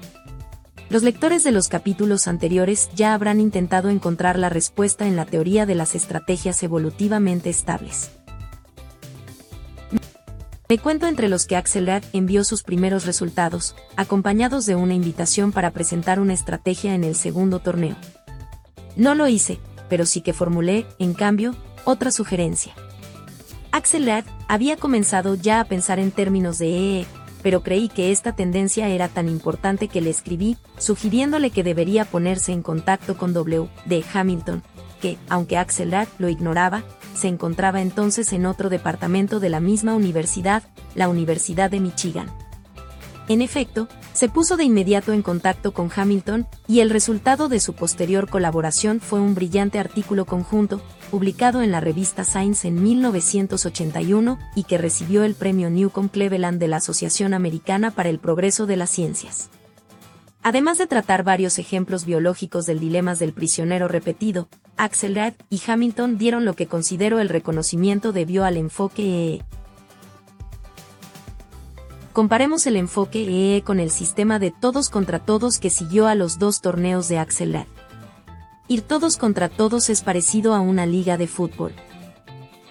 [0.91, 5.67] Los lectores de los capítulos anteriores ya habrán intentado encontrar la respuesta en la teoría
[5.67, 8.11] de las estrategias evolutivamente estables.
[10.71, 15.73] Me cuento entre los que Axelrad envió sus primeros resultados, acompañados de una invitación para
[15.73, 17.97] presentar una estrategia en el segundo torneo.
[18.97, 22.75] No lo hice, pero sí que formulé, en cambio, otra sugerencia.
[23.73, 27.07] Axelrad había comenzado ya a pensar en términos de EE,
[27.43, 32.53] pero creí que esta tendencia era tan importante que le escribí, sugiriéndole que debería ponerse
[32.53, 33.69] en contacto con W.
[33.87, 34.63] de Hamilton,
[35.01, 36.83] que, aunque Axelrad lo ignoraba,
[37.15, 40.63] se encontraba entonces en otro departamento de la misma universidad,
[40.95, 42.31] la Universidad de Michigan.
[43.29, 47.75] En efecto, se puso de inmediato en contacto con Hamilton, y el resultado de su
[47.75, 54.65] posterior colaboración fue un brillante artículo conjunto, publicado en la revista Science en 1981 y
[54.65, 58.91] que recibió el premio Newcomb Cleveland de la Asociación Americana para el Progreso de las
[58.91, 59.51] Ciencias.
[60.43, 66.45] Además de tratar varios ejemplos biológicos del dilemas del prisionero repetido, Axelrad y Hamilton dieron
[66.45, 69.43] lo que considero el reconocimiento debió al enfoque EE.
[72.13, 76.39] Comparemos el enfoque EE con el sistema de todos contra todos que siguió a los
[76.39, 77.67] dos torneos de Axelrad.
[78.71, 81.73] Ir todos contra todos es parecido a una liga de fútbol.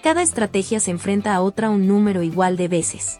[0.00, 3.18] Cada estrategia se enfrenta a otra un número igual de veces.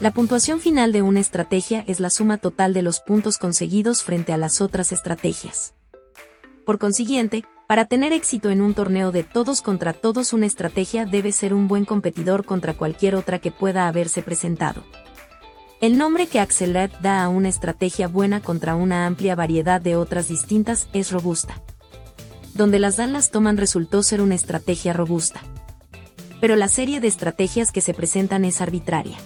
[0.00, 4.32] La puntuación final de una estrategia es la suma total de los puntos conseguidos frente
[4.32, 5.74] a las otras estrategias.
[6.64, 11.32] Por consiguiente, para tener éxito en un torneo de todos contra todos una estrategia debe
[11.32, 14.84] ser un buen competidor contra cualquier otra que pueda haberse presentado.
[15.82, 20.28] El nombre que Axelrad da a una estrategia buena contra una amplia variedad de otras
[20.28, 21.60] distintas es robusta
[22.54, 25.40] donde las Dallas toman resultó ser una estrategia robusta.
[26.40, 29.16] Pero la serie de estrategias que se presentan es arbitraria.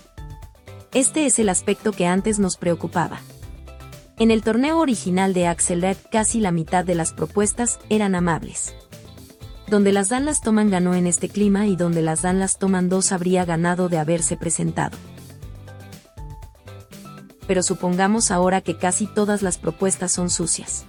[0.92, 3.20] Este es el aspecto que antes nos preocupaba.
[4.18, 8.74] En el torneo original de Axel casi la mitad de las propuestas eran amables.
[9.68, 13.44] Donde las Dallas toman ganó en este clima y donde las Dallas toman dos habría
[13.44, 14.96] ganado de haberse presentado.
[17.46, 20.86] Pero supongamos ahora que casi todas las propuestas son sucias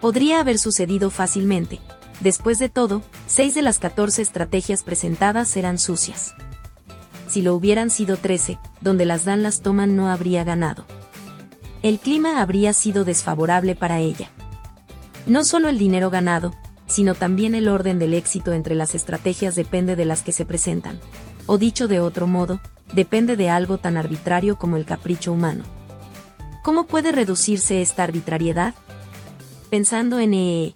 [0.00, 1.80] podría haber sucedido fácilmente.
[2.20, 6.34] Después de todo, 6 de las 14 estrategias presentadas eran sucias.
[7.28, 10.84] Si lo hubieran sido 13, donde las dan las toman no habría ganado.
[11.82, 14.30] El clima habría sido desfavorable para ella.
[15.26, 16.52] No solo el dinero ganado,
[16.86, 20.98] sino también el orden del éxito entre las estrategias depende de las que se presentan.
[21.46, 22.60] O dicho de otro modo,
[22.92, 25.64] depende de algo tan arbitrario como el capricho humano.
[26.62, 28.74] ¿Cómo puede reducirse esta arbitrariedad?
[29.70, 30.74] Pensando en EE.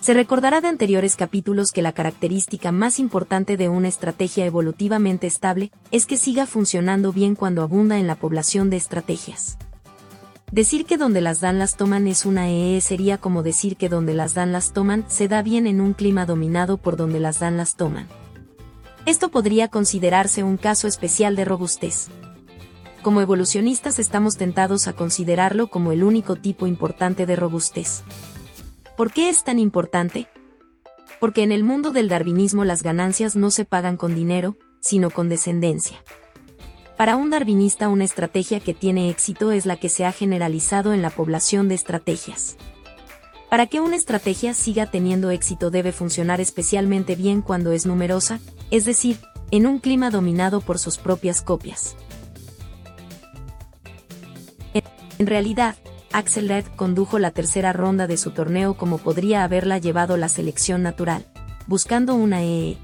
[0.00, 5.70] Se recordará de anteriores capítulos que la característica más importante de una estrategia evolutivamente estable
[5.90, 9.58] es que siga funcionando bien cuando abunda en la población de estrategias.
[10.52, 14.14] Decir que donde las dan las toman es una EE sería como decir que donde
[14.14, 17.56] las dan las toman se da bien en un clima dominado por donde las dan
[17.56, 18.06] las toman.
[19.06, 22.08] Esto podría considerarse un caso especial de robustez.
[23.06, 28.02] Como evolucionistas estamos tentados a considerarlo como el único tipo importante de robustez.
[28.96, 30.26] ¿Por qué es tan importante?
[31.20, 35.28] Porque en el mundo del darwinismo las ganancias no se pagan con dinero, sino con
[35.28, 36.02] descendencia.
[36.96, 41.00] Para un darwinista una estrategia que tiene éxito es la que se ha generalizado en
[41.00, 42.56] la población de estrategias.
[43.48, 48.40] Para que una estrategia siga teniendo éxito debe funcionar especialmente bien cuando es numerosa,
[48.72, 49.20] es decir,
[49.52, 51.94] en un clima dominado por sus propias copias.
[55.18, 55.76] En realidad,
[56.12, 60.82] Axel Red condujo la tercera ronda de su torneo como podría haberla llevado la selección
[60.82, 61.26] natural,
[61.66, 62.78] buscando una EE.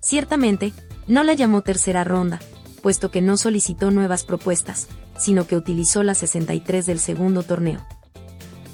[0.00, 0.72] Ciertamente,
[1.06, 2.40] no la llamó tercera ronda,
[2.82, 4.88] puesto que no solicitó nuevas propuestas,
[5.18, 7.84] sino que utilizó la 63 del segundo torneo.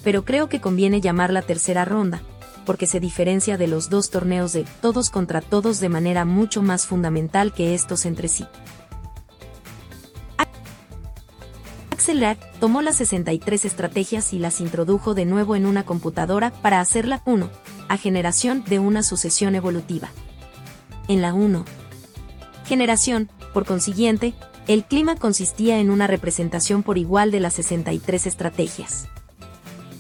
[0.03, 2.23] Pero creo que conviene llamarla tercera ronda,
[2.65, 6.87] porque se diferencia de los dos torneos de todos contra todos de manera mucho más
[6.87, 8.47] fundamental que estos entre sí.
[12.03, 17.23] Axel tomó las 63 estrategias y las introdujo de nuevo en una computadora para hacerla
[17.27, 17.49] 1,
[17.89, 20.09] a generación de una sucesión evolutiva.
[21.07, 21.65] En la 1
[22.65, 24.35] generación, por consiguiente,
[24.67, 29.07] el clima consistía en una representación por igual de las 63 estrategias.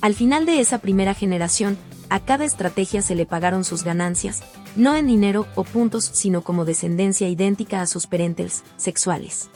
[0.00, 1.78] Al final de esa primera generación,
[2.08, 4.42] a cada estrategia se le pagaron sus ganancias,
[4.74, 9.50] no en dinero o puntos, sino como descendencia idéntica a sus parentels sexuales.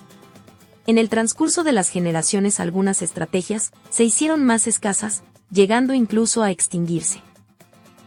[0.87, 6.53] En el transcurso de las generaciones algunas estrategias se hicieron más escasas, llegando incluso a
[6.53, 7.23] extinguirse.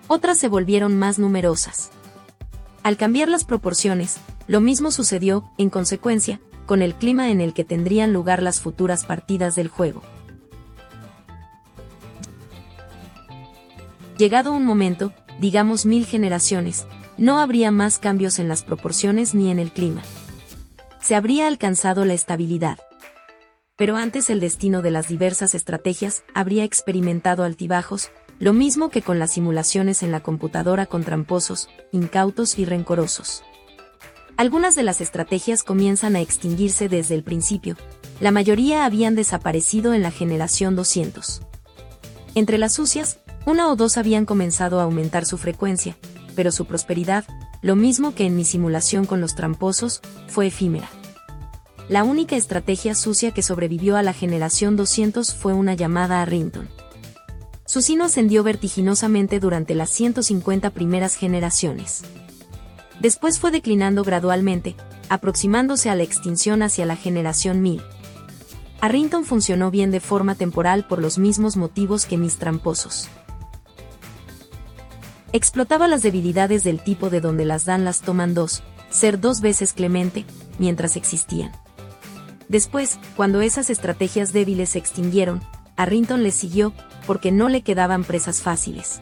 [0.08, 1.92] Otras se volvieron más numerosas.
[2.82, 4.18] Al cambiar las proporciones,
[4.48, 9.04] lo mismo sucedió, en consecuencia, con el clima en el que tendrían lugar las futuras
[9.06, 10.02] partidas del juego.
[14.18, 16.86] Llegado un momento, digamos mil generaciones,
[17.18, 20.02] no habría más cambios en las proporciones ni en el clima.
[21.02, 22.78] Se habría alcanzado la estabilidad.
[23.78, 29.20] Pero antes el destino de las diversas estrategias habría experimentado altibajos, lo mismo que con
[29.20, 33.44] las simulaciones en la computadora con tramposos, incautos y rencorosos.
[34.38, 37.76] Algunas de las estrategias comienzan a extinguirse desde el principio,
[38.20, 41.42] la mayoría habían desaparecido en la generación 200.
[42.36, 45.98] Entre las sucias, una o dos habían comenzado a aumentar su frecuencia,
[46.36, 47.26] pero su prosperidad,
[47.62, 50.90] lo mismo que en mi simulación con los tramposos, fue efímera.
[51.90, 56.70] La única estrategia sucia que sobrevivió a la generación 200 fue una llamada a Rinton.
[57.66, 62.04] Su sino ascendió vertiginosamente durante las 150 primeras generaciones.
[63.00, 64.76] Después fue declinando gradualmente,
[65.10, 67.82] aproximándose a la extinción hacia la generación 1000.
[68.82, 73.10] Arrington funcionó bien de forma temporal por los mismos motivos que mis tramposos.
[75.32, 79.74] Explotaba las debilidades del tipo de donde las dan las toman dos, ser dos veces
[79.74, 80.26] clemente,
[80.58, 81.52] mientras existían.
[82.48, 85.42] Después, cuando esas estrategias débiles se extinguieron,
[85.76, 86.74] Arrington les siguió,
[87.06, 89.02] porque no le quedaban presas fáciles.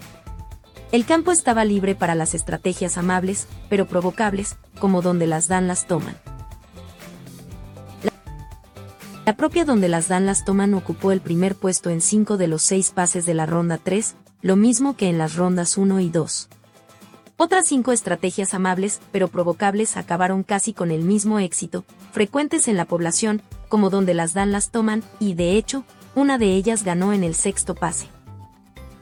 [0.91, 5.87] El campo estaba libre para las estrategias amables, pero provocables, como donde las dan las
[5.87, 6.17] toman.
[9.25, 12.63] La propia donde las dan las toman ocupó el primer puesto en cinco de los
[12.63, 16.49] seis pases de la ronda 3, lo mismo que en las rondas 1 y 2.
[17.37, 22.85] Otras cinco estrategias amables, pero provocables acabaron casi con el mismo éxito, frecuentes en la
[22.85, 25.83] población, como donde las dan las toman, y de hecho,
[26.15, 28.07] una de ellas ganó en el sexto pase.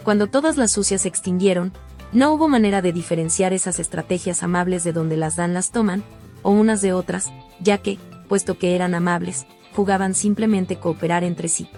[0.03, 1.71] Cuando todas las sucias se extinguieron,
[2.11, 6.03] no hubo manera de diferenciar esas estrategias amables de donde las dan las toman,
[6.43, 7.31] o unas de otras,
[7.61, 11.69] ya que, puesto que eran amables, jugaban simplemente cooperar entre sí.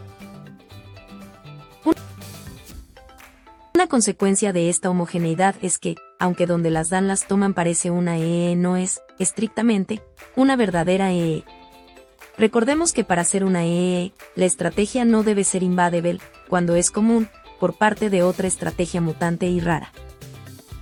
[3.78, 8.18] Una consecuencia de esta homogeneidad es que, aunque donde las dan las toman parece una
[8.18, 10.02] EE no es, estrictamente,
[10.36, 11.44] una verdadera EE.
[12.40, 16.18] Recordemos que para ser una EE, la estrategia no debe ser invadable,
[16.50, 19.92] cuando es común, por parte de otra estrategia mutante y rara.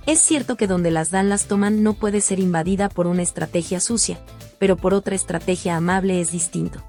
[0.06, 3.78] Es cierto que donde las dan las toman no puede ser invadida por una estrategia
[3.78, 4.18] sucia,
[4.58, 6.82] pero por otra estrategia amable es distinto.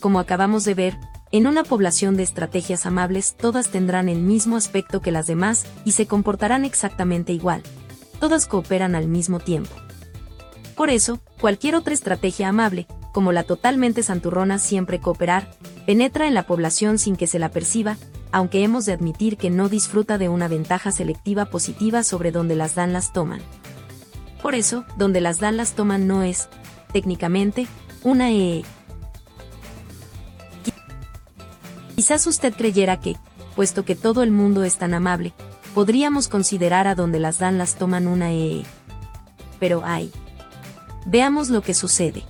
[0.00, 0.96] Como acabamos de ver,
[1.32, 5.92] en una población de estrategias amables todas tendrán el mismo aspecto que las demás y
[5.92, 7.62] se comportarán exactamente igual.
[8.18, 9.70] Todas cooperan al mismo tiempo.
[10.74, 15.50] Por eso, cualquier otra estrategia amable, como la totalmente santurrona siempre cooperar,
[15.86, 17.96] penetra en la población sin que se la perciba,
[18.32, 22.74] aunque hemos de admitir que no disfruta de una ventaja selectiva positiva sobre donde las
[22.74, 23.40] dan las toman.
[24.42, 26.48] Por eso, donde las dan las toman no es,
[26.92, 27.66] técnicamente,
[28.02, 28.64] una EE.
[31.96, 33.16] Quizás usted creyera que,
[33.56, 35.34] puesto que todo el mundo es tan amable,
[35.74, 38.64] podríamos considerar a donde las dan las toman una EE.
[39.58, 40.10] Pero hay.
[41.06, 42.24] Veamos lo que sucede.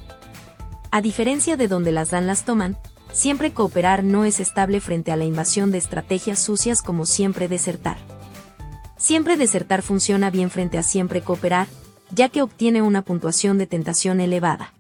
[0.91, 2.77] A diferencia de donde las dan las toman,
[3.13, 7.99] siempre cooperar no es estable frente a la invasión de estrategias sucias como siempre desertar.
[8.97, 11.69] Siempre desertar funciona bien frente a siempre cooperar,
[12.13, 14.75] ya que obtiene una puntuación de tentación elevada.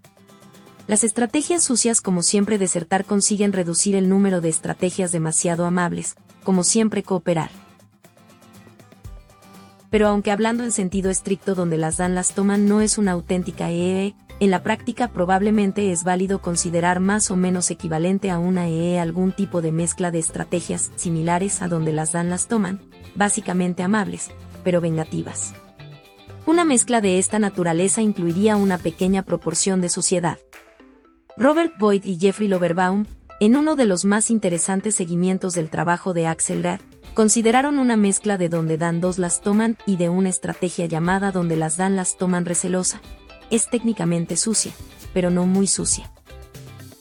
[0.91, 6.64] Las estrategias sucias como siempre desertar consiguen reducir el número de estrategias demasiado amables, como
[6.64, 7.53] siempre cooperar.
[9.88, 13.70] Pero aunque hablando en sentido estricto donde las dan las toman no es una auténtica
[13.70, 18.99] EE, en la práctica probablemente es válido considerar más o menos equivalente a una EE
[18.99, 22.80] algún tipo de mezcla de estrategias similares a donde las dan las toman,
[23.14, 24.32] básicamente amables,
[24.64, 25.55] pero vengativas.
[26.47, 30.38] Una mezcla de esta naturaleza incluiría una pequeña proporción de suciedad.
[31.41, 33.07] Robert Boyd y Jeffrey Loverbaum,
[33.41, 36.80] en uno de los más interesantes seguimientos del trabajo de Axel Rad,
[37.14, 41.57] consideraron una mezcla de donde dan dos las toman y de una estrategia llamada donde
[41.57, 43.01] las dan las toman recelosa,
[43.49, 44.72] es técnicamente sucia,
[45.14, 46.11] pero no muy sucia.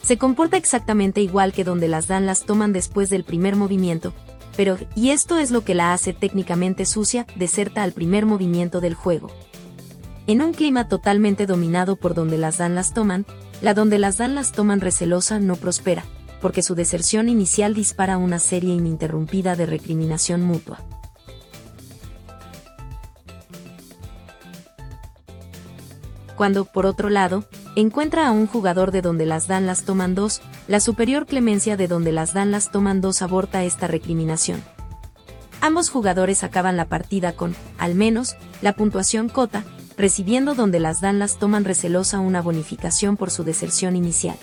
[0.04, 4.14] Se comporta exactamente igual que donde las dan las toman después del primer movimiento,
[4.56, 8.94] pero, y esto es lo que la hace técnicamente sucia, deserta al primer movimiento del
[8.94, 9.30] juego.
[10.28, 13.26] En un clima totalmente dominado por donde las dan las toman,
[13.62, 16.03] la donde las dan las toman recelosa no prospera,
[16.41, 20.80] porque su deserción inicial dispara una serie ininterrumpida de recriminación mutua.
[26.39, 27.43] cuando, por otro lado,
[27.76, 31.89] encuentra a un jugador de donde las dan las toman dos, la superior clemencia de
[31.89, 34.64] donde las dan las toman dos aborta esta recriminación.
[35.60, 39.66] Ambos jugadores acaban la partida con, al menos, la puntuación cota,
[40.00, 44.38] recibiendo donde las dan las toman recelosa una bonificación por su deserción inicial.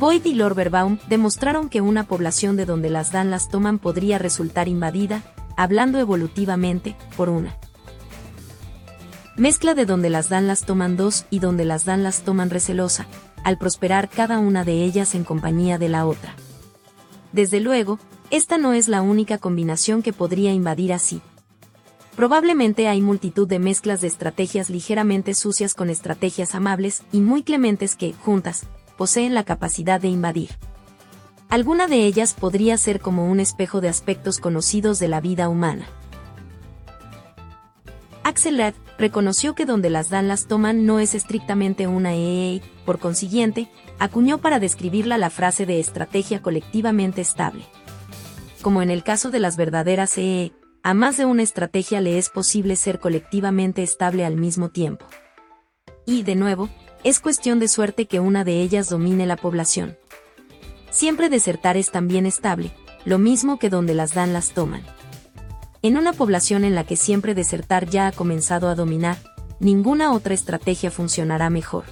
[0.00, 4.66] Boyd y Lorberbaum demostraron que una población de donde las dan las toman podría resultar
[4.66, 5.22] invadida,
[5.56, 7.56] hablando evolutivamente, por una
[9.36, 13.06] Mezcla de donde las dan las toman dos y donde las dan las toman recelosa,
[13.44, 16.34] al prosperar cada una de ellas en compañía de la otra.
[17.32, 18.00] Desde luego,
[18.30, 21.22] esta no es la única combinación que podría invadir así.
[22.18, 27.94] Probablemente hay multitud de mezclas de estrategias ligeramente sucias con estrategias amables y muy clementes
[27.94, 28.64] que, juntas,
[28.96, 30.50] poseen la capacidad de invadir.
[31.48, 35.86] Alguna de ellas podría ser como un espejo de aspectos conocidos de la vida humana.
[38.24, 42.98] Axel Red reconoció que donde las dan las toman no es estrictamente una EE, por
[42.98, 47.64] consiguiente, acuñó para describirla la frase de estrategia colectivamente estable.
[48.60, 50.52] Como en el caso de las verdaderas EE,
[50.82, 55.06] a más de una estrategia le es posible ser colectivamente estable al mismo tiempo.
[56.06, 56.68] Y, de nuevo,
[57.04, 59.96] es cuestión de suerte que una de ellas domine la población.
[60.90, 62.72] Siempre desertar es también estable,
[63.04, 64.82] lo mismo que donde las dan las toman.
[65.82, 69.18] En una población en la que siempre desertar ya ha comenzado a dominar,
[69.60, 71.84] ninguna otra estrategia funcionará mejor.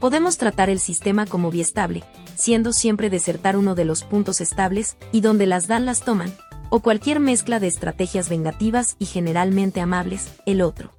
[0.00, 2.02] Podemos tratar el sistema como biestable,
[2.34, 6.34] siendo siempre desertar uno de los puntos estables, y donde las dan las toman,
[6.74, 10.90] o cualquier mezcla de estrategias vengativas y generalmente amables, el otro.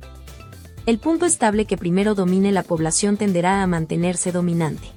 [0.85, 4.87] El punto estable que primero domine la población tenderá a mantenerse dominante.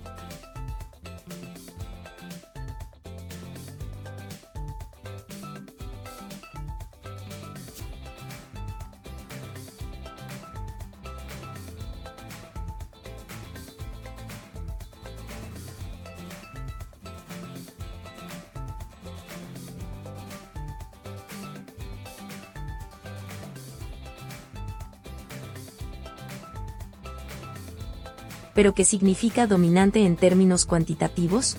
[28.57, 31.57] Pero que significa dominante en términos cuantitativos?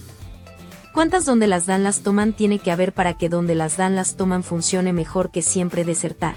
[0.94, 4.18] ¿Cuántas donde las dan las toman tiene que haber para que donde las dan las
[4.18, 6.36] toman funcione mejor que siempre desertar?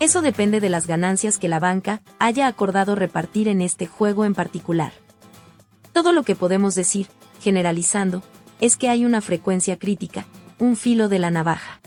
[0.00, 4.34] Eso depende de las ganancias que la banca haya acordado repartir en este juego en
[4.34, 4.94] particular.
[5.92, 7.08] Todo lo que podemos decir,
[7.42, 8.22] generalizando,
[8.62, 10.24] es que hay una frecuencia crítica,
[10.58, 11.82] un filo de la navaja.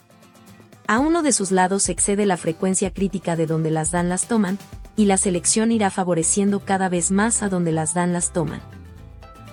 [0.85, 4.59] A uno de sus lados excede la frecuencia crítica de donde las dan las toman,
[4.95, 8.61] y la selección irá favoreciendo cada vez más a donde las dan las toman.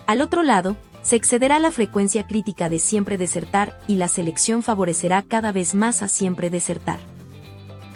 [0.06, 5.22] Al otro lado, se excederá la frecuencia crítica de siempre desertar y la selección favorecerá
[5.22, 6.98] cada vez más a siempre desertar.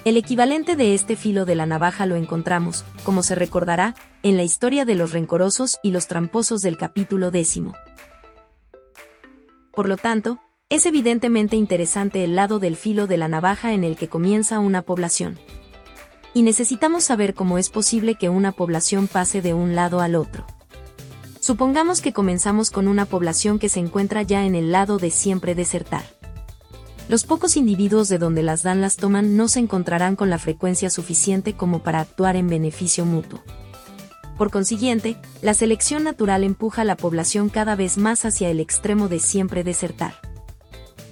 [0.04, 4.42] El equivalente de este filo de la navaja lo encontramos, como se recordará, en la
[4.42, 7.74] historia de los rencorosos y los tramposos del capítulo décimo.
[9.72, 10.38] Por lo tanto,
[10.68, 14.82] es evidentemente interesante el lado del filo de la navaja en el que comienza una
[14.82, 15.38] población
[16.34, 20.44] y necesitamos saber cómo es posible que una población pase de un lado al otro.
[21.40, 25.54] Supongamos que comenzamos con una población que se encuentra ya en el lado de siempre
[25.54, 26.02] desertar.
[27.08, 30.88] Los pocos individuos de donde las dan las toman no se encontrarán con la frecuencia
[30.88, 33.42] suficiente como para actuar en beneficio mutuo.
[34.38, 39.08] Por consiguiente, la selección natural empuja a la población cada vez más hacia el extremo
[39.08, 40.14] de siempre desertar.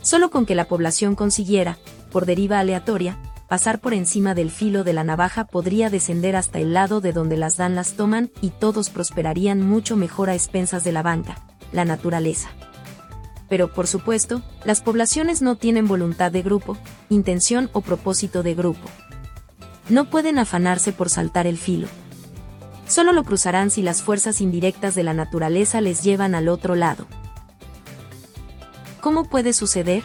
[0.00, 1.78] Solo con que la población consiguiera,
[2.10, 3.18] por deriva aleatoria,
[3.52, 7.36] pasar por encima del filo de la navaja podría descender hasta el lado de donde
[7.36, 11.36] las dan las toman y todos prosperarían mucho mejor a expensas de la banca,
[11.70, 12.48] la naturaleza.
[13.50, 16.78] Pero por supuesto, las poblaciones no tienen voluntad de grupo,
[17.10, 18.88] intención o propósito de grupo.
[19.90, 21.88] No pueden afanarse por saltar el filo.
[22.88, 27.06] Solo lo cruzarán si las fuerzas indirectas de la naturaleza les llevan al otro lado.
[29.02, 30.04] ¿Cómo puede suceder?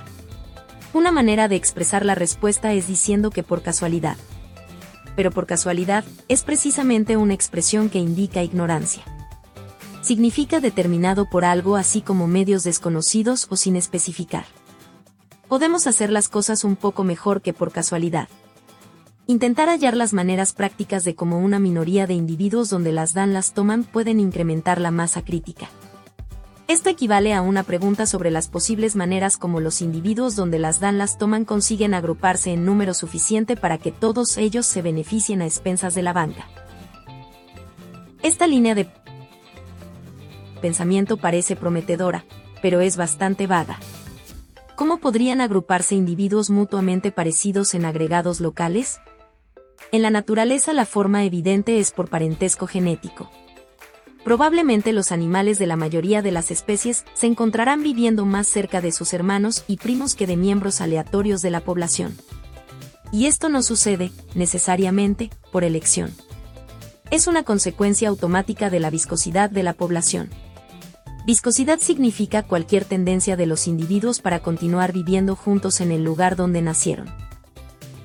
[0.97, 4.17] Una manera de expresar la respuesta es diciendo que por casualidad.
[5.15, 9.03] Pero por casualidad es precisamente una expresión que indica ignorancia.
[10.01, 14.45] Significa determinado por algo así como medios desconocidos o sin especificar.
[15.47, 18.27] Podemos hacer las cosas un poco mejor que por casualidad.
[19.27, 23.53] Intentar hallar las maneras prácticas de cómo una minoría de individuos donde las dan las
[23.53, 25.69] toman pueden incrementar la masa crítica.
[26.67, 30.97] Esto equivale a una pregunta sobre las posibles maneras como los individuos donde las dan
[30.97, 35.95] las toman consiguen agruparse en número suficiente para que todos ellos se beneficien a expensas
[35.95, 36.49] de la banca.
[38.21, 38.89] Esta línea de
[40.61, 42.25] pensamiento parece prometedora,
[42.61, 43.79] pero es bastante vaga.
[44.75, 48.99] ¿Cómo podrían agruparse individuos mutuamente parecidos en agregados locales?
[49.93, 53.31] En la naturaleza la forma evidente es por parentesco genético
[54.27, 58.91] probablemente los animales de la mayoría de las especies se encontrarán viviendo más cerca de
[58.91, 62.13] sus hermanos y primos que de miembros aleatorios de la población.
[63.13, 66.13] Y esto no sucede, necesariamente, por elección.
[67.09, 70.29] Es una consecuencia automática de la viscosidad de la población.
[71.25, 76.61] Viscosidad significa cualquier tendencia de los individuos para continuar viviendo juntos en el lugar donde
[76.61, 77.07] nacieron.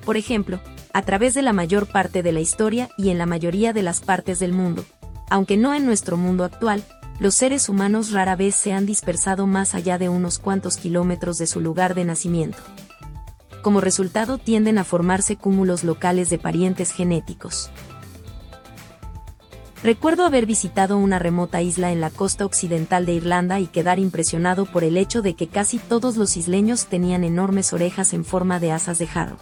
[0.05, 0.61] Por ejemplo,
[0.93, 3.99] a través de la mayor parte de la historia y en la mayoría de las
[3.99, 4.85] partes del mundo,
[5.29, 6.83] aunque no en nuestro mundo actual,
[7.19, 11.47] los seres humanos rara vez se han dispersado más allá de unos cuantos kilómetros de
[11.47, 12.57] su lugar de nacimiento.
[13.61, 17.69] Como resultado tienden a formarse cúmulos locales de parientes genéticos.
[19.83, 24.65] Recuerdo haber visitado una remota isla en la costa occidental de Irlanda y quedar impresionado
[24.65, 28.71] por el hecho de que casi todos los isleños tenían enormes orejas en forma de
[28.71, 29.37] asas de jarro.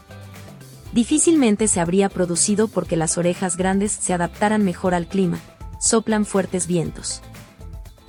[0.94, 5.40] Difícilmente se habría producido porque las orejas grandes se adaptaran mejor al clima,
[5.82, 7.22] soplan fuertes vientos.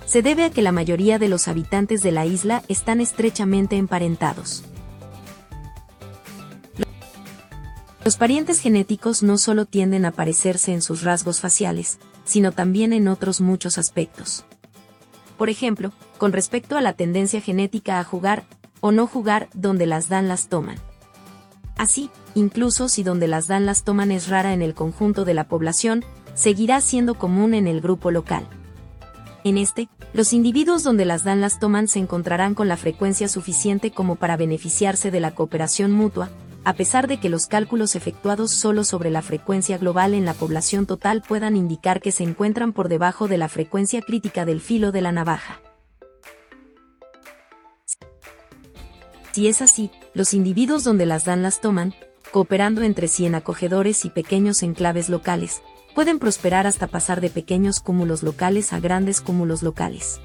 [0.06, 4.62] Se debe a que la mayoría de los habitantes de la isla están estrechamente emparentados.
[8.04, 13.08] Los parientes genéticos no solo tienden a parecerse en sus rasgos faciales, sino también en
[13.08, 14.44] otros muchos aspectos.
[15.38, 18.44] Por ejemplo, con respecto a la tendencia genética a jugar
[18.80, 20.78] o no jugar donde las dan las toman.
[21.76, 25.48] Así, incluso si donde las dan las toman es rara en el conjunto de la
[25.48, 26.04] población,
[26.34, 28.46] seguirá siendo común en el grupo local.
[29.44, 33.90] En este, los individuos donde las dan las toman se encontrarán con la frecuencia suficiente
[33.90, 36.30] como para beneficiarse de la cooperación mutua,
[36.64, 40.86] a pesar de que los cálculos efectuados solo sobre la frecuencia global en la población
[40.86, 45.00] total puedan indicar que se encuentran por debajo de la frecuencia crítica del filo de
[45.00, 45.60] la navaja.
[49.32, 51.94] Si es así, los individuos donde las dan las toman,
[52.30, 55.62] cooperando entre sí en acogedores y pequeños enclaves locales,
[55.94, 60.20] pueden prosperar hasta pasar de pequeños cúmulos locales a grandes cúmulos locales.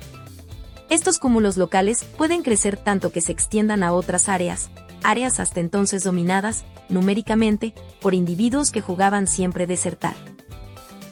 [0.89, 4.70] Estos cúmulos locales pueden crecer tanto que se extiendan a otras áreas,
[5.03, 10.15] áreas hasta entonces dominadas, numéricamente, por individuos que jugaban siempre desertar.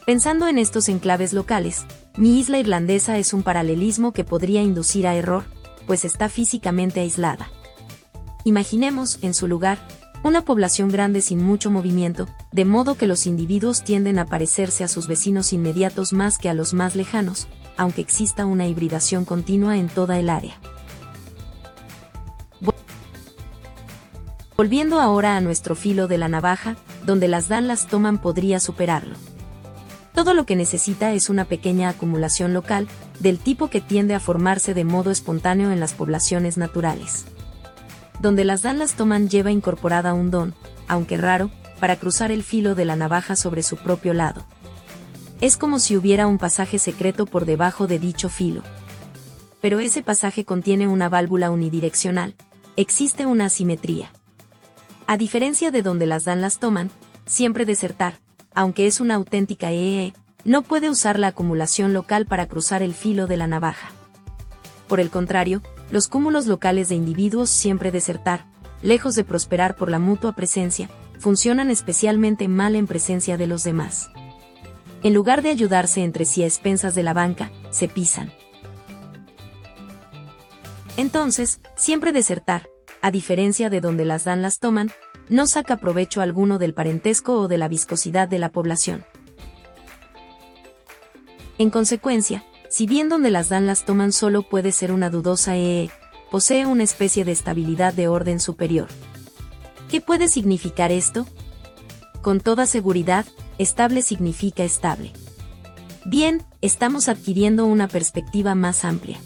[0.05, 1.85] Pensando en estos enclaves locales,
[2.15, 5.43] mi isla irlandesa es un paralelismo que podría inducir a error,
[5.87, 7.49] pues está físicamente aislada.
[8.45, 9.79] Imaginemos, en su lugar,
[10.25, 14.87] una población grande sin mucho movimiento, de modo que los individuos tienden a parecerse a
[14.87, 17.47] sus vecinos inmediatos más que a los más lejanos,
[17.77, 20.55] aunque exista una hibridación continua en toda el área.
[24.57, 29.17] Volviendo ahora a nuestro filo de la navaja, donde las dan las toman podría superarlo.
[30.15, 32.87] Todo lo que necesita es una pequeña acumulación local,
[33.19, 37.25] del tipo que tiende a formarse de modo espontáneo en las poblaciones naturales
[38.19, 40.53] donde las dan las toman lleva incorporada un don,
[40.87, 44.45] aunque raro, para cruzar el filo de la navaja sobre su propio lado.
[45.41, 48.61] Es como si hubiera un pasaje secreto por debajo de dicho filo.
[49.61, 52.35] Pero ese pasaje contiene una válvula unidireccional,
[52.77, 54.11] existe una asimetría.
[55.07, 56.89] A diferencia de donde las dan las toman,
[57.25, 58.19] siempre desertar,
[58.53, 60.13] aunque es una auténtica EE,
[60.45, 63.89] no puede usar la acumulación local para cruzar el filo de la navaja.
[64.87, 65.61] Por el contrario,
[65.91, 68.45] los cúmulos locales de individuos siempre desertar,
[68.81, 74.09] lejos de prosperar por la mutua presencia, funcionan especialmente mal en presencia de los demás.
[75.03, 78.31] En lugar de ayudarse entre sí a expensas de la banca, se pisan.
[80.97, 82.69] Entonces, siempre desertar,
[83.01, 84.91] a diferencia de donde las dan las toman,
[85.29, 89.05] no saca provecho alguno del parentesco o de la viscosidad de la población.
[91.57, 92.43] En consecuencia,
[92.75, 95.89] si bien donde las dan las toman solo puede ser una dudosa EE,
[96.29, 98.89] posee una especie de estabilidad de orden superior.
[99.89, 101.25] ¿Qué puede significar esto?
[102.21, 103.25] Con toda seguridad,
[103.59, 105.13] estable significa estable.
[106.03, 109.19] Bien, estamos adquiriendo una perspectiva más amplia.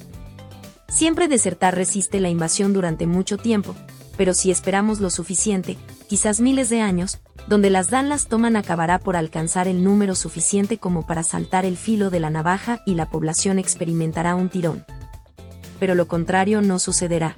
[0.87, 3.73] Siempre desertar resiste la invasión durante mucho tiempo,
[4.15, 5.75] pero si esperamos lo suficiente,
[6.07, 7.17] quizás miles de años,
[7.49, 12.11] donde las danlas toman acabará por alcanzar el número suficiente como para saltar el filo
[12.11, 14.85] de la navaja y la población experimentará un tirón.
[15.79, 17.35] Pero lo contrario no sucederá.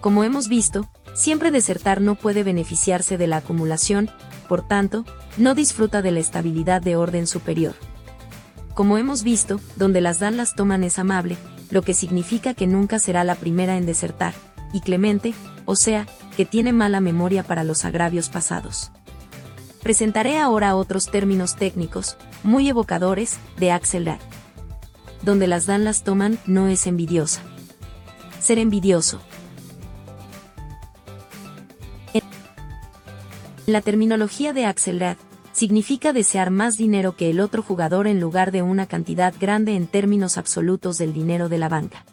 [0.00, 4.08] Como hemos visto, siempre desertar no puede beneficiarse de la acumulación,
[4.48, 5.04] por tanto,
[5.36, 7.74] no disfruta de la estabilidad de orden superior.
[8.74, 11.36] Como hemos visto, donde las danlas toman es amable,
[11.70, 14.34] lo que significa que nunca será la primera en desertar,
[14.72, 16.06] y clemente, o sea,
[16.36, 18.92] que tiene mala memoria para los agravios pasados.
[19.82, 24.18] Presentaré ahora otros términos técnicos, muy evocadores, de Axelrad.
[25.22, 27.42] Donde las dan las toman no es envidiosa.
[28.40, 29.20] Ser envidioso.
[32.12, 32.22] En
[33.66, 35.16] la terminología de Axelrad,
[35.52, 39.88] significa desear más dinero que el otro jugador en lugar de una cantidad grande en
[39.88, 42.04] términos absolutos del dinero de la banca.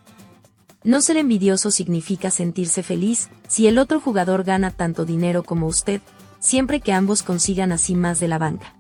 [0.84, 6.02] No ser envidioso significa sentirse feliz si el otro jugador gana tanto dinero como usted,
[6.40, 8.76] siempre que ambos consigan así más de la banca.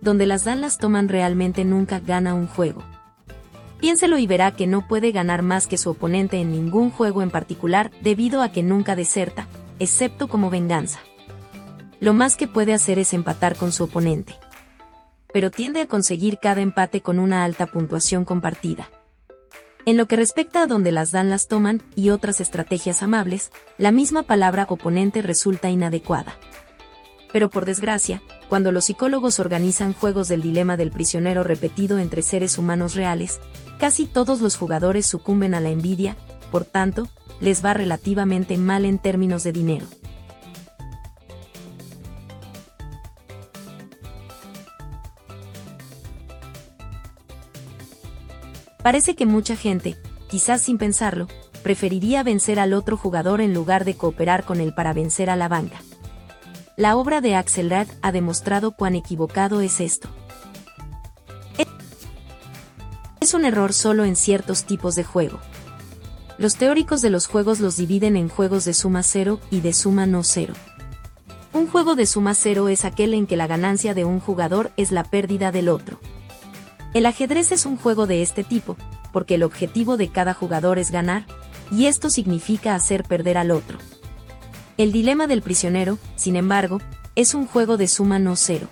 [0.00, 2.82] Donde las dan las toman realmente nunca gana un juego.
[3.80, 7.30] Piénselo y verá que no puede ganar más que su oponente en ningún juego en
[7.30, 9.46] particular debido a que nunca deserta,
[9.78, 11.00] excepto como venganza.
[11.98, 14.34] Lo más que puede hacer es empatar con su oponente.
[15.32, 18.90] Pero tiende a conseguir cada empate con una alta puntuación compartida.
[19.86, 23.92] En lo que respecta a donde las dan las toman y otras estrategias amables, la
[23.92, 26.36] misma palabra oponente resulta inadecuada.
[27.32, 32.58] Pero por desgracia, cuando los psicólogos organizan juegos del dilema del prisionero repetido entre seres
[32.58, 33.40] humanos reales,
[33.78, 36.16] casi todos los jugadores sucumben a la envidia,
[36.50, 37.08] por tanto,
[37.40, 39.86] les va relativamente mal en términos de dinero.
[48.82, 49.96] Parece que mucha gente,
[50.28, 51.28] quizás sin pensarlo,
[51.62, 55.48] preferiría vencer al otro jugador en lugar de cooperar con él para vencer a la
[55.48, 55.80] banca.
[56.76, 60.08] La obra de Axelrad ha demostrado cuán equivocado es esto.
[63.20, 65.38] Es un error solo en ciertos tipos de juego.
[66.38, 70.06] Los teóricos de los juegos los dividen en juegos de suma cero y de suma
[70.06, 70.54] no cero.
[71.52, 74.90] Un juego de suma cero es aquel en que la ganancia de un jugador es
[74.90, 76.00] la pérdida del otro.
[76.94, 78.76] El ajedrez es un juego de este tipo,
[79.12, 81.26] porque el objetivo de cada jugador es ganar,
[81.70, 83.78] y esto significa hacer perder al otro.
[84.80, 86.80] El dilema del prisionero, sin embargo,
[87.14, 88.70] es un juego de suma no cero.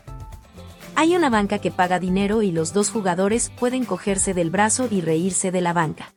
[0.94, 5.02] Hay una banca que paga dinero y los dos jugadores pueden cogerse del brazo y
[5.02, 6.14] reírse de la banca.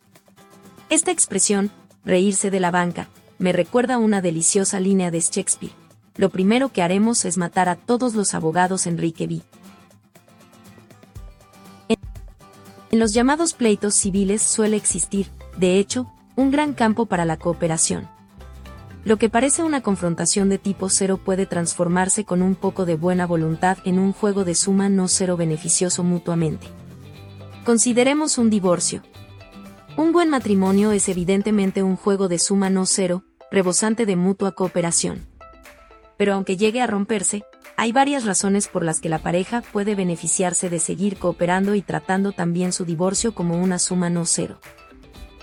[0.90, 1.72] Esta expresión,
[2.06, 5.74] reírse de la banca, me recuerda una deliciosa línea de Shakespeare.
[6.16, 9.42] Lo primero que haremos es matar a todos los abogados Enrique V.
[12.92, 15.28] En los llamados pleitos civiles suele existir,
[15.58, 18.08] de hecho, un gran campo para la cooperación.
[19.04, 23.26] Lo que parece una confrontación de tipo cero puede transformarse con un poco de buena
[23.26, 26.68] voluntad en un juego de suma no cero beneficioso mutuamente.
[27.66, 29.02] Consideremos un divorcio.
[29.98, 35.26] Un buen matrimonio es evidentemente un juego de suma no cero, rebosante de mutua cooperación.
[36.18, 37.44] Pero aunque llegue a romperse,
[37.78, 42.34] hay varias razones por las que la pareja puede beneficiarse de seguir cooperando y tratando
[42.34, 44.60] también su divorcio como una suma no cero.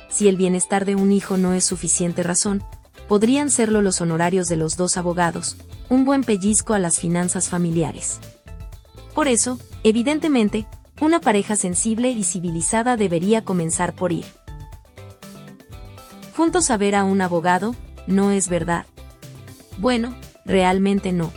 [0.09, 2.63] Si el bienestar de un hijo no es suficiente razón,
[3.09, 5.57] podrían serlo los honorarios de los dos abogados,
[5.89, 8.21] un buen pellizco a las finanzas familiares.
[9.15, 10.67] Por eso, evidentemente,
[11.01, 14.27] una pareja sensible y civilizada debería comenzar por ir.
[16.37, 17.75] Juntos a ver a un abogado,
[18.07, 18.87] no es verdad.
[19.79, 21.33] Bueno, realmente no.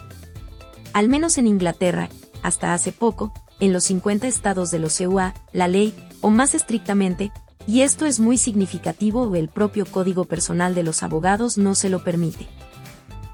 [0.94, 2.10] Al menos en Inglaterra,
[2.44, 7.32] hasta hace poco, en los 50 estados de los EUA, la ley, o más estrictamente,
[7.68, 12.04] y esto es muy significativo, el propio Código Personal de los Abogados no se lo
[12.04, 12.48] permite.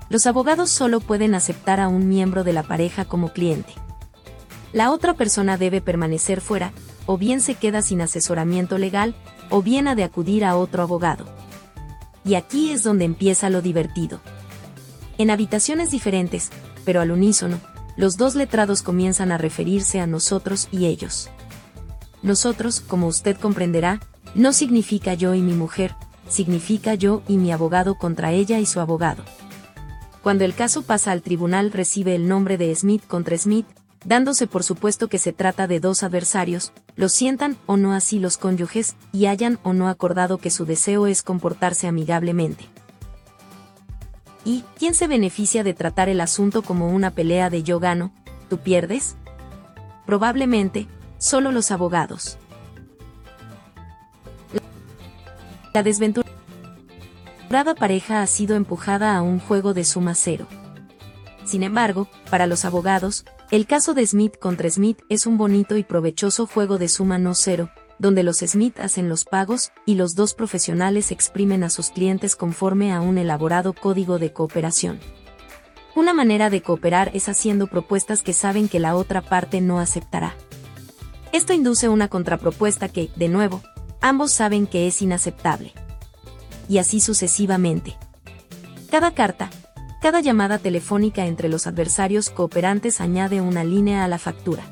[0.09, 3.73] Los abogados solo pueden aceptar a un miembro de la pareja como cliente.
[4.73, 6.71] La otra persona debe permanecer fuera,
[7.05, 9.15] o bien se queda sin asesoramiento legal,
[9.49, 11.25] o bien ha de acudir a otro abogado.
[12.23, 14.19] Y aquí es donde empieza lo divertido.
[15.17, 16.51] En habitaciones diferentes,
[16.85, 17.59] pero al unísono,
[17.95, 21.29] los dos letrados comienzan a referirse a nosotros y ellos.
[22.21, 23.99] Nosotros, como usted comprenderá,
[24.35, 25.95] no significa yo y mi mujer,
[26.27, 29.23] significa yo y mi abogado contra ella y su abogado.
[30.21, 33.65] Cuando el caso pasa al tribunal recibe el nombre de Smith contra Smith,
[34.03, 38.37] dándose por supuesto que se trata de dos adversarios, lo sientan o no así los
[38.37, 42.65] cónyuges, y hayan o no acordado que su deseo es comportarse amigablemente.
[44.45, 48.13] ¿Y quién se beneficia de tratar el asunto como una pelea de yo gano,
[48.49, 49.15] tú pierdes?
[50.05, 52.37] Probablemente, solo los abogados.
[55.77, 60.47] La desventurada pareja ha sido empujada a un juego de suma cero.
[61.45, 65.83] Sin embargo, para los abogados, el caso de Smith contra Smith es un bonito y
[65.83, 67.69] provechoso juego de suma no cero,
[67.99, 72.91] donde los Smith hacen los pagos y los dos profesionales exprimen a sus clientes conforme
[72.91, 74.99] a un elaborado código de cooperación.
[75.95, 80.33] Una manera de cooperar es haciendo propuestas que saben que la otra parte no aceptará.
[81.33, 83.61] Esto induce una contrapropuesta que, de nuevo,
[84.07, 85.73] ambos saben que es inaceptable.
[86.69, 87.95] Y así sucesivamente.
[88.89, 89.49] Cada carta,
[90.01, 94.63] cada llamada telefónica entre los adversarios cooperantes añade una línea a la factura.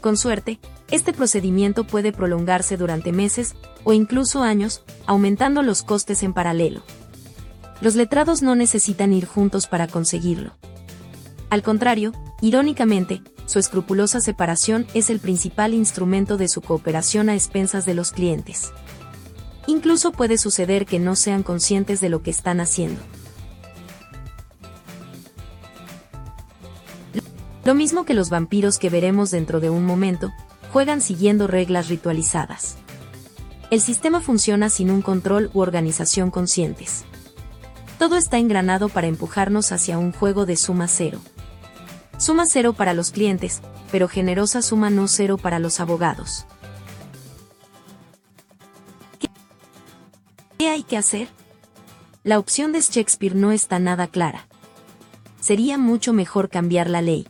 [0.00, 0.58] Con suerte,
[0.90, 6.82] este procedimiento puede prolongarse durante meses o incluso años, aumentando los costes en paralelo.
[7.80, 10.52] Los letrados no necesitan ir juntos para conseguirlo.
[11.54, 17.86] Al contrario, irónicamente, su escrupulosa separación es el principal instrumento de su cooperación a expensas
[17.86, 18.72] de los clientes.
[19.68, 23.00] Incluso puede suceder que no sean conscientes de lo que están haciendo.
[27.64, 30.32] Lo mismo que los vampiros que veremos dentro de un momento,
[30.72, 32.78] juegan siguiendo reglas ritualizadas.
[33.70, 37.04] El sistema funciona sin un control u organización conscientes.
[38.00, 41.20] Todo está engranado para empujarnos hacia un juego de suma cero.
[42.18, 43.60] Suma cero para los clientes,
[43.90, 46.46] pero generosa suma no cero para los abogados.
[50.58, 51.28] ¿Qué hay que hacer?
[52.22, 54.46] La opción de Shakespeare no está nada clara.
[55.40, 57.28] Sería mucho mejor cambiar la ley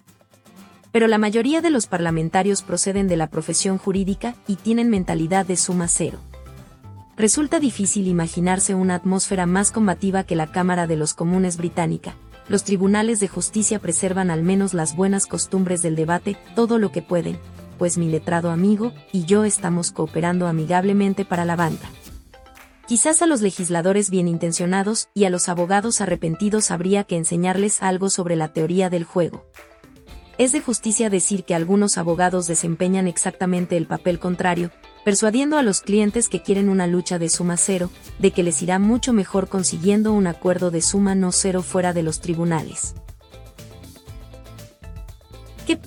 [0.94, 5.56] pero la mayoría de los parlamentarios proceden de la profesión jurídica y tienen mentalidad de
[5.56, 6.20] suma cero.
[7.16, 12.14] Resulta difícil imaginarse una atmósfera más combativa que la Cámara de los Comunes británica.
[12.48, 17.00] Los tribunales de justicia preservan al menos las buenas costumbres del debate todo lo que
[17.00, 17.38] pueden,
[17.78, 21.88] pues mi letrado amigo y yo estamos cooperando amigablemente para la banca.
[22.86, 28.10] Quizás a los legisladores bien intencionados y a los abogados arrepentidos habría que enseñarles algo
[28.10, 29.46] sobre la teoría del juego.
[30.36, 34.70] Es de justicia decir que algunos abogados desempeñan exactamente el papel contrario,
[35.04, 38.78] persuadiendo a los clientes que quieren una lucha de suma cero, de que les irá
[38.78, 42.94] mucho mejor consiguiendo un acuerdo de suma no cero fuera de los tribunales.
[45.66, 45.78] ¿Qué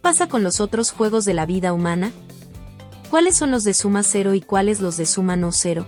[0.00, 2.12] pasa con los otros juegos de la vida humana?
[3.10, 5.86] ¿Cuáles son los de suma cero y cuáles los de suma no cero?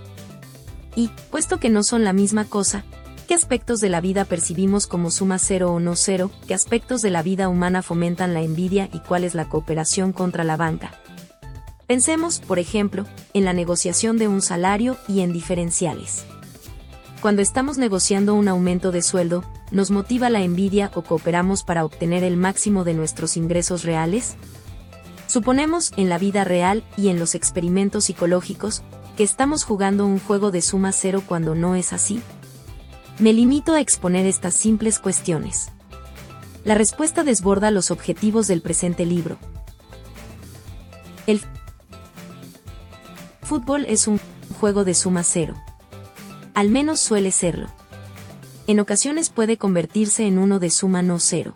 [0.95, 2.83] Y, puesto que no son la misma cosa,
[3.27, 6.29] ¿Qué aspectos de la vida percibimos como suma cero o no cero?
[6.45, 10.43] ¿Qué aspectos de la vida humana fomentan la envidia y cuál es la cooperación contra
[10.43, 10.91] la banca?
[11.93, 16.25] Pensemos, por ejemplo, en la negociación de un salario y en diferenciales.
[17.21, 22.23] Cuando estamos negociando un aumento de sueldo, ¿nos motiva la envidia o cooperamos para obtener
[22.23, 24.37] el máximo de nuestros ingresos reales?
[25.27, 28.81] Suponemos, en la vida real y en los experimentos psicológicos,
[29.15, 32.23] que estamos jugando un juego de suma cero cuando no es así.
[33.19, 35.69] Me limito a exponer estas simples cuestiones.
[36.65, 39.37] La respuesta desborda los objetivos del presente libro.
[41.27, 41.39] El
[43.43, 44.19] fútbol es un
[44.59, 45.55] juego de suma cero.
[46.53, 47.67] Al menos suele serlo.
[48.67, 51.55] En ocasiones puede convertirse en uno de suma no cero.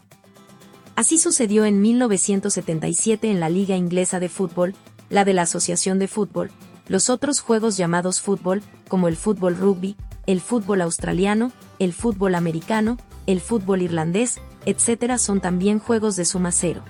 [0.96, 4.76] Así sucedió en 1977 en la Liga Inglesa de Fútbol,
[5.10, 6.52] la de la Asociación de Fútbol,
[6.88, 12.98] los otros juegos llamados fútbol, como el fútbol rugby, el fútbol australiano, el fútbol americano,
[13.28, 15.18] el fútbol irlandés, etc.
[15.18, 16.84] son también juegos de suma cero.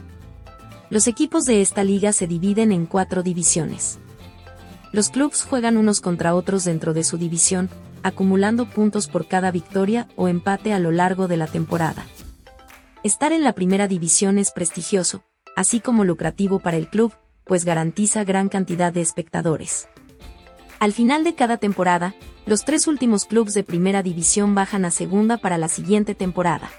[0.90, 4.00] Los equipos de esta liga se dividen en cuatro divisiones.
[4.92, 7.70] Los clubes juegan unos contra otros dentro de su división,
[8.04, 12.06] acumulando puntos por cada victoria o empate a lo largo de la temporada.
[13.04, 15.24] Estar en la primera división es prestigioso,
[15.56, 17.14] así como lucrativo para el club,
[17.44, 19.88] pues garantiza gran cantidad de espectadores.
[20.80, 22.16] Al final de cada temporada,
[22.46, 26.70] los tres últimos clubes de primera división bajan a segunda para la siguiente temporada.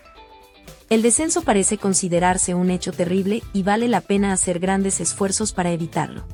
[0.89, 5.73] El descenso parece considerarse un hecho terrible y vale la pena hacer grandes esfuerzos para
[5.73, 6.25] evitarlo.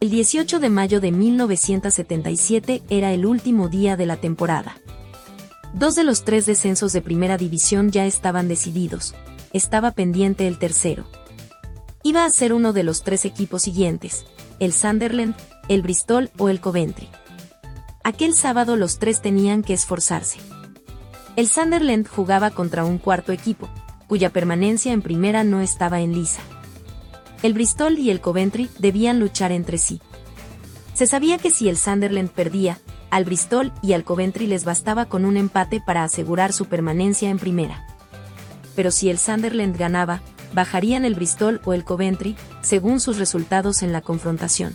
[0.00, 4.76] El 18 de mayo de 1977 era el último día de la temporada.
[5.72, 9.14] Dos de los tres descensos de primera división ya estaban decididos,
[9.52, 11.06] estaba pendiente el tercero.
[12.02, 14.26] Iba a ser uno de los tres equipos siguientes,
[14.60, 15.34] el Sunderland,
[15.68, 17.08] el Bristol o el Coventry.
[18.02, 20.38] Aquel sábado los tres tenían que esforzarse.
[21.36, 23.68] El Sunderland jugaba contra un cuarto equipo,
[24.06, 26.42] cuya permanencia en primera no estaba en lisa.
[27.44, 30.00] El Bristol y el Coventry debían luchar entre sí.
[30.94, 32.78] Se sabía que si el Sunderland perdía,
[33.10, 37.38] al Bristol y al Coventry les bastaba con un empate para asegurar su permanencia en
[37.38, 37.86] primera.
[38.74, 40.22] Pero si el Sunderland ganaba,
[40.54, 44.74] bajarían el Bristol o el Coventry, según sus resultados en la confrontación.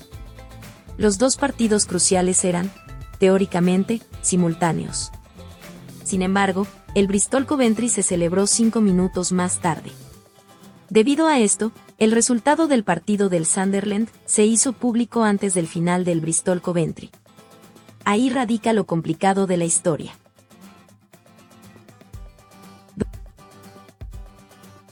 [0.95, 2.71] Los dos partidos cruciales eran,
[3.17, 5.11] teóricamente, simultáneos.
[6.03, 9.89] Sin embargo, el Bristol Coventry se celebró cinco minutos más tarde.
[10.91, 16.05] Debido a esto, el resultado del partido del Sunderland se hizo público antes del final
[16.05, 17.11] del Bristol Coventry.
[18.05, 20.13] Ahí radica lo complicado de la historia.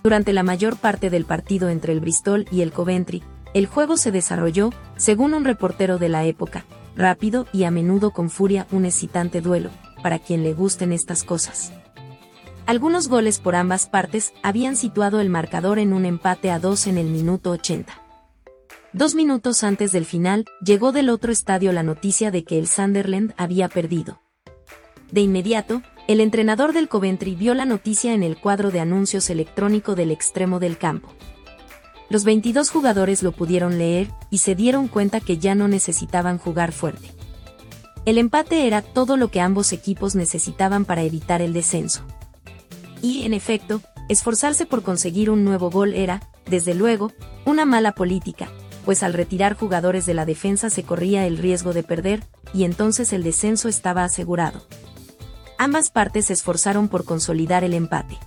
[0.04, 4.12] Durante la mayor parte del partido entre el Bristol y el Coventry, el juego se
[4.12, 9.40] desarrolló, según un reportero de la época, rápido y a menudo con furia un excitante
[9.40, 9.70] duelo,
[10.04, 11.72] para quien le gusten estas cosas.
[12.68, 16.98] Algunos goles por ambas partes habían situado el marcador en un empate a dos en
[16.98, 17.94] el minuto 80.
[18.92, 23.34] Dos minutos antes del final, llegó del otro estadio la noticia de que el Sunderland
[23.38, 24.20] había perdido.
[25.14, 29.96] De inmediato, el entrenador del Coventry vio la noticia en el cuadro de anuncios electrónico
[29.96, 31.08] del extremo del campo.
[32.10, 36.74] Los 22 jugadores lo pudieron leer y se dieron cuenta que ya no necesitaban jugar
[36.74, 37.14] fuerte.
[38.06, 42.04] El empate era todo lo que ambos equipos necesitaban para evitar el descenso.
[43.02, 47.12] Y, en efecto, esforzarse por conseguir un nuevo gol era, desde luego,
[47.46, 48.50] una mala política,
[48.86, 52.24] pues al retirar jugadores de la defensa se corría el riesgo de perder,
[52.54, 54.66] y entonces el descenso estaba asegurado.
[55.58, 58.18] Ambas partes se esforzaron por consolidar el empate.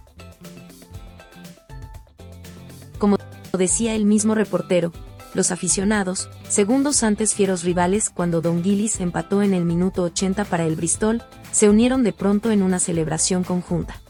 [3.60, 4.92] decía el mismo reportero,
[5.34, 10.64] los aficionados, segundos antes fieros rivales cuando Don Gillis empató en el minuto 80 para
[10.64, 14.00] el Bristol, se unieron de pronto en una celebración conjunta.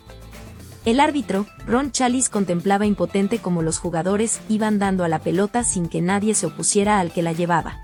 [0.84, 5.88] El árbitro, Ron Chalice contemplaba impotente como los jugadores iban dando a la pelota sin
[5.88, 7.82] que nadie se opusiera al que la llevaba.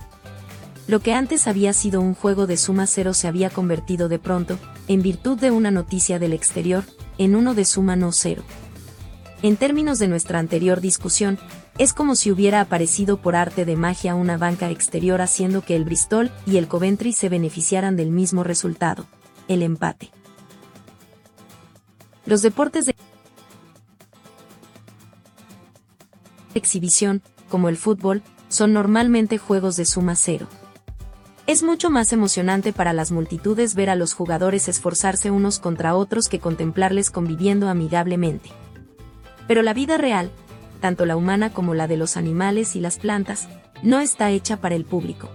[0.88, 4.58] Lo que antes había sido un juego de suma cero se había convertido de pronto,
[4.88, 6.84] en virtud de una noticia del exterior,
[7.18, 8.42] en uno de suma no cero.
[9.42, 11.38] En términos de nuestra anterior discusión,
[11.76, 15.84] es como si hubiera aparecido por arte de magia una banca exterior haciendo que el
[15.84, 19.04] Bristol y el Coventry se beneficiaran del mismo resultado,
[19.48, 20.10] el empate.
[22.26, 22.96] Los deportes de
[26.54, 30.48] exhibición, como el fútbol, son normalmente juegos de suma cero.
[31.46, 36.28] Es mucho más emocionante para las multitudes ver a los jugadores esforzarse unos contra otros
[36.28, 38.50] que contemplarles conviviendo amigablemente.
[39.46, 40.32] Pero la vida real,
[40.80, 43.48] tanto la humana como la de los animales y las plantas,
[43.84, 45.30] no está hecha para el público.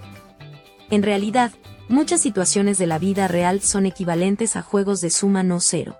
[0.89, 1.53] En realidad,
[1.87, 5.95] muchas situaciones de la vida real son equivalentes a juegos de suma no cero.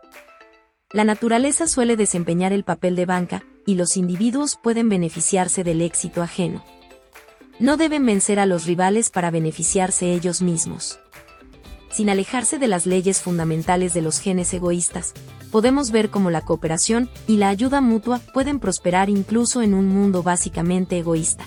[0.94, 6.22] La naturaleza suele desempeñar el papel de banca, y los individuos pueden beneficiarse del éxito
[6.22, 6.66] ajeno.
[7.60, 11.00] No deben vencer a los rivales para beneficiarse ellos mismos.
[11.92, 15.14] Sin alejarse de las leyes fundamentales de los genes egoístas,
[15.50, 20.24] podemos ver cómo la cooperación y la ayuda mutua pueden prosperar incluso en un mundo
[20.24, 21.46] básicamente egoísta.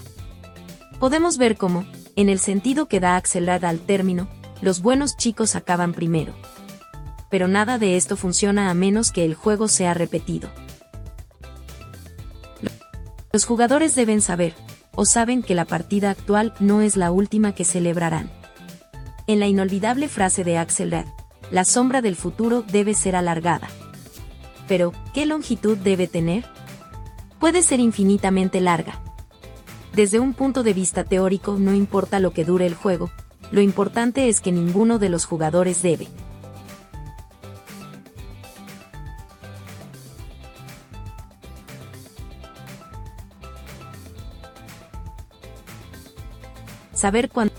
[0.99, 1.85] Podemos ver cómo,
[2.17, 4.29] en el sentido que da Axel al término,
[4.63, 6.33] los buenos chicos acaban primero.
[7.35, 10.49] Pero nada de esto funciona a menos que el juego sea repetido.
[13.33, 14.55] Los jugadores deben saber,
[14.95, 18.31] o saben que la partida actual no es la última que celebrarán.
[19.27, 20.95] En la inolvidable frase de Axel
[21.51, 23.67] la sombra del futuro debe ser alargada.
[24.69, 26.45] Pero, ¿qué longitud debe tener?
[27.41, 29.03] Puede ser infinitamente larga.
[29.93, 33.11] Desde un punto de vista teórico no importa lo que dure el juego,
[33.51, 36.07] lo importante es que ninguno de los jugadores debe.
[46.95, 47.53] Saber cuándo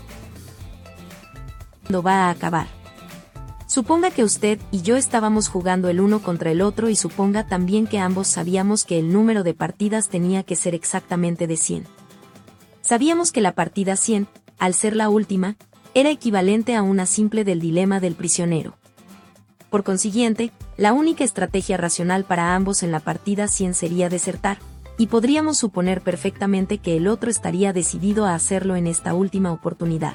[2.02, 2.66] va a acabar.
[3.66, 7.86] Suponga que usted y yo estábamos jugando el uno contra el otro y suponga también
[7.86, 11.84] que ambos sabíamos que el número de partidas tenía que ser exactamente de 100.
[12.80, 14.28] Sabíamos que la partida 100,
[14.58, 15.56] al ser la última,
[15.94, 18.76] era equivalente a una simple del dilema del prisionero.
[19.70, 24.58] Por consiguiente, la única estrategia racional para ambos en la partida 100 sería desertar,
[24.98, 30.14] y podríamos suponer perfectamente que el otro estaría decidido a hacerlo en esta última oportunidad.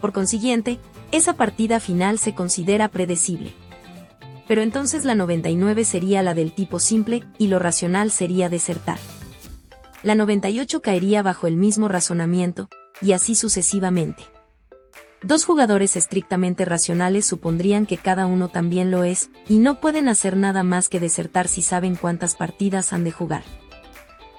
[0.00, 0.78] Por consiguiente,
[1.10, 3.52] esa partida final se considera predecible.
[4.48, 8.98] Pero entonces la 99 sería la del tipo simple y lo racional sería desertar.
[10.02, 12.68] La 98 caería bajo el mismo razonamiento,
[13.00, 14.24] y así sucesivamente.
[15.22, 20.36] Dos jugadores estrictamente racionales supondrían que cada uno también lo es, y no pueden hacer
[20.36, 23.44] nada más que desertar si saben cuántas partidas han de jugar.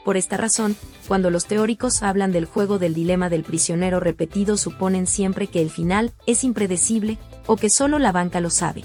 [0.04, 0.76] Por esta razón,
[1.08, 5.70] cuando los teóricos hablan del juego del dilema del prisionero repetido suponen siempre que el
[5.70, 8.84] final es impredecible, o que solo la banca lo sabe.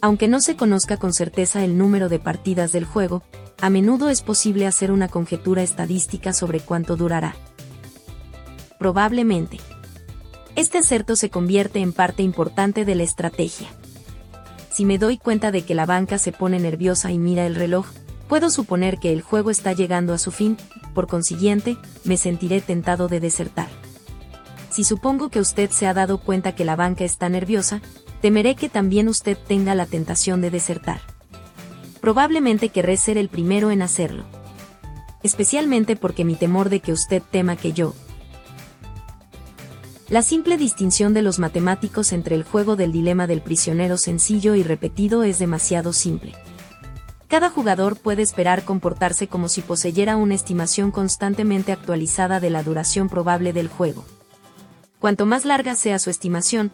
[0.00, 3.22] Aunque no se conozca con certeza el número de partidas del juego,
[3.60, 7.34] a menudo es posible hacer una conjetura estadística sobre cuánto durará.
[8.78, 9.58] Probablemente.
[10.56, 13.68] Este acerto se convierte en parte importante de la estrategia.
[14.70, 17.86] Si me doy cuenta de que la banca se pone nerviosa y mira el reloj,
[18.28, 20.56] puedo suponer que el juego está llegando a su fin,
[20.94, 23.68] por consiguiente, me sentiré tentado de desertar.
[24.70, 27.80] Si supongo que usted se ha dado cuenta que la banca está nerviosa,
[28.20, 31.00] temeré que también usted tenga la tentación de desertar.
[32.00, 34.24] Probablemente querré ser el primero en hacerlo.
[35.22, 37.94] Especialmente porque mi temor de que usted tema que yo,
[40.08, 44.62] la simple distinción de los matemáticos entre el juego del dilema del prisionero sencillo y
[44.62, 46.34] repetido es demasiado simple.
[47.28, 53.08] Cada jugador puede esperar comportarse como si poseyera una estimación constantemente actualizada de la duración
[53.08, 54.04] probable del juego.
[54.98, 56.70] Cuanto más larga sea su estimación,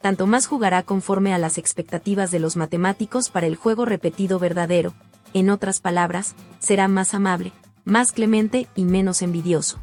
[0.00, 4.92] tanto más jugará conforme a las expectativas de los matemáticos para el juego repetido verdadero,
[5.32, 7.52] en otras palabras, será más amable,
[7.84, 9.80] más clemente y menos envidioso.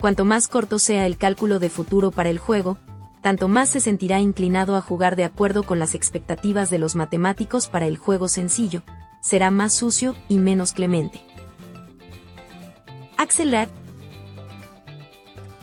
[0.00, 2.78] Cuanto más corto sea el cálculo de futuro para el juego,
[3.20, 7.68] tanto más se sentirá inclinado a jugar de acuerdo con las expectativas de los matemáticos
[7.68, 8.82] para el juego sencillo,
[9.20, 11.20] será más sucio y menos clemente.
[13.16, 13.68] Axel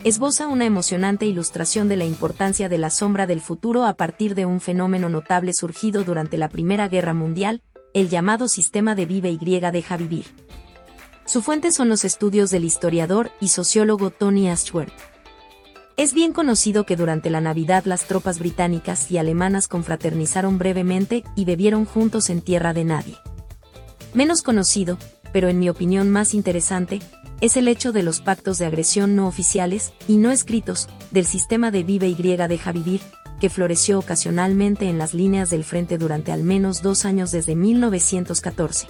[0.04, 4.46] esboza una emocionante ilustración de la importancia de la sombra del futuro a partir de
[4.46, 9.60] un fenómeno notable surgido durante la Primera Guerra Mundial, el llamado sistema de vive y
[9.72, 10.26] deja vivir.
[11.24, 14.92] Su fuente son los estudios del historiador y sociólogo Tony Ashworth.
[15.96, 21.46] Es bien conocido que durante la Navidad las tropas británicas y alemanas confraternizaron brevemente y
[21.46, 23.16] bebieron juntos en tierra de nadie.
[24.16, 24.96] Menos conocido,
[25.30, 27.00] pero en mi opinión más interesante,
[27.42, 31.70] es el hecho de los pactos de agresión no oficiales y no escritos del sistema
[31.70, 33.02] de vive y deja vivir,
[33.42, 38.88] que floreció ocasionalmente en las líneas del frente durante al menos dos años desde 1914.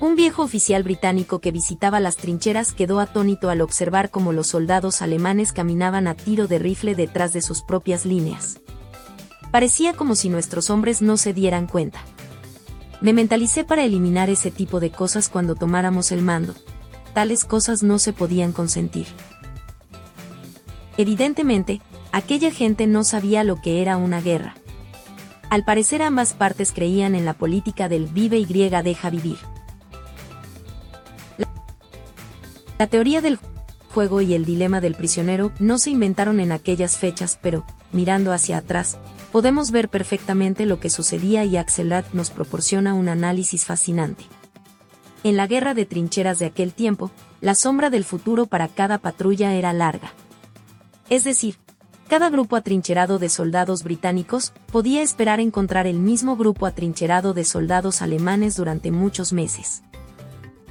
[0.00, 5.00] Un viejo oficial británico que visitaba las trincheras quedó atónito al observar cómo los soldados
[5.00, 8.58] alemanes caminaban a tiro de rifle detrás de sus propias líneas.
[9.52, 12.04] Parecía como si nuestros hombres no se dieran cuenta.
[13.04, 16.54] Me mentalicé para eliminar ese tipo de cosas cuando tomáramos el mando.
[17.12, 19.06] Tales cosas no se podían consentir.
[20.96, 21.82] Evidentemente,
[22.12, 24.54] aquella gente no sabía lo que era una guerra.
[25.50, 29.36] Al parecer ambas partes creían en la política del vive y deja vivir.
[32.78, 33.38] La teoría del
[33.92, 38.56] juego y el dilema del prisionero no se inventaron en aquellas fechas, pero, mirando hacia
[38.56, 38.96] atrás,
[39.34, 44.26] podemos ver perfectamente lo que sucedía y Axelrad nos proporciona un análisis fascinante.
[45.24, 49.52] En la guerra de trincheras de aquel tiempo, la sombra del futuro para cada patrulla
[49.54, 50.12] era larga.
[51.10, 51.56] Es decir,
[52.06, 58.02] cada grupo atrincherado de soldados británicos podía esperar encontrar el mismo grupo atrincherado de soldados
[58.02, 59.82] alemanes durante muchos meses.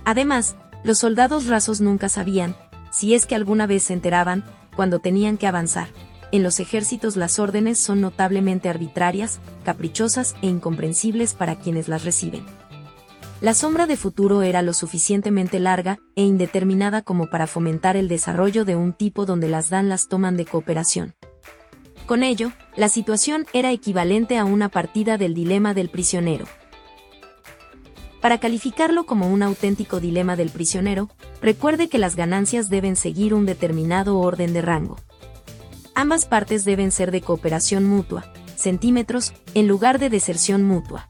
[0.06, 2.56] Además, los soldados rasos nunca sabían,
[2.94, 5.90] si es que alguna vez se enteraban, cuando tenían que avanzar.
[6.34, 12.44] En los ejércitos las órdenes son notablemente arbitrarias, caprichosas e incomprensibles para quienes las reciben.
[13.40, 18.66] La sombra de futuro era lo suficientemente larga e indeterminada como para fomentar el desarrollo
[18.66, 21.14] de un tipo donde las dan las toman de cooperación.
[22.08, 26.46] Con ello, la situación era equivalente a una partida del dilema del prisionero.
[28.22, 31.10] Para calificarlo como un auténtico dilema del prisionero,
[31.44, 34.98] recuerde que las ganancias deben seguir un determinado orden de rango.
[35.96, 38.26] Ambas partes deben ser de cooperación mutua,
[38.56, 41.08] centímetros, en lugar de deserción mutua.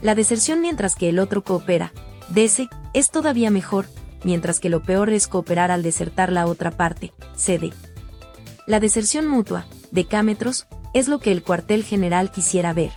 [0.00, 1.92] La deserción mientras que el otro coopera,
[2.28, 3.86] dese, es todavía mejor,
[4.24, 7.72] mientras que lo peor es cooperar al desertar la otra parte, cede.
[8.66, 12.92] La deserción mutua, decámetros, es lo que el cuartel general quisiera ver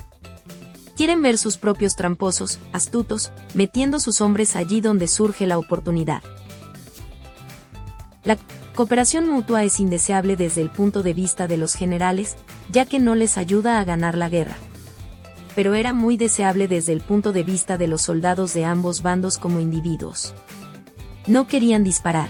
[0.95, 6.23] quieren ver sus propios tramposos, astutos, metiendo sus hombres allí donde surge la oportunidad.
[8.23, 8.37] La
[8.75, 12.35] cooperación mutua es indeseable desde el punto de vista de los generales,
[12.69, 14.57] ya que no les ayuda a ganar la guerra.
[15.55, 19.37] Pero era muy deseable desde el punto de vista de los soldados de ambos bandos
[19.37, 20.33] como individuos.
[21.25, 22.29] No querían disparar.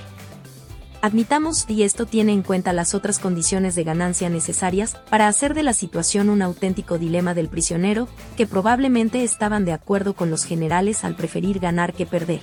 [1.02, 5.64] Admitamos, y esto tiene en cuenta las otras condiciones de ganancia necesarias para hacer de
[5.64, 8.08] la situación un auténtico dilema del prisionero,
[8.38, 12.42] que probablemente estaban de acuerdo con los generales al preferir ganar que perder.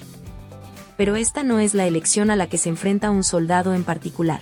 [1.02, 4.40] Pero esta no es la elección a la que se enfrenta un soldado en particular.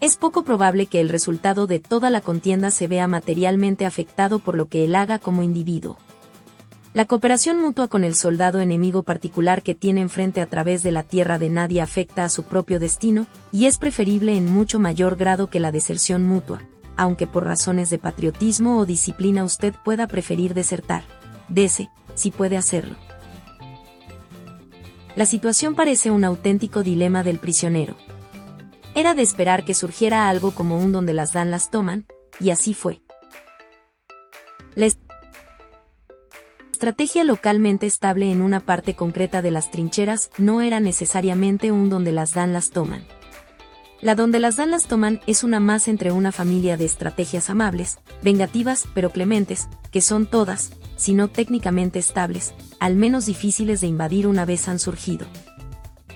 [0.00, 4.56] Es poco probable que el resultado de toda la contienda se vea materialmente afectado por
[4.56, 5.98] lo que él haga como individuo.
[6.94, 11.02] La cooperación mutua con el soldado enemigo particular que tiene enfrente a través de la
[11.02, 15.50] tierra de nadie afecta a su propio destino, y es preferible en mucho mayor grado
[15.50, 16.62] que la deserción mutua,
[16.96, 21.04] aunque por razones de patriotismo o disciplina usted pueda preferir desertar.
[21.50, 22.96] Dese, si puede hacerlo.
[25.16, 27.96] La situación parece un auténtico dilema del prisionero.
[28.94, 32.06] Era de esperar que surgiera algo como un donde las dan las toman,
[32.38, 33.02] y así fue.
[36.80, 42.10] estrategia localmente estable en una parte concreta de las trincheras no era necesariamente un donde
[42.10, 43.04] las dan las toman.
[44.00, 47.98] La donde las dan las toman es una más entre una familia de estrategias amables,
[48.22, 50.70] vengativas pero clementes, que son todas,
[51.00, 55.26] si no técnicamente estables, al menos difíciles de invadir una vez han surgido.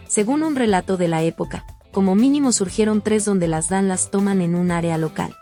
[0.06, 4.42] Según un relato de la época, como mínimo surgieron tres donde las dan las toman
[4.42, 5.34] en un área local.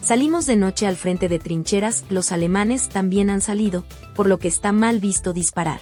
[0.00, 3.84] Salimos de noche al frente de trincheras, los alemanes también han salido,
[4.14, 5.80] por lo que está mal visto disparar.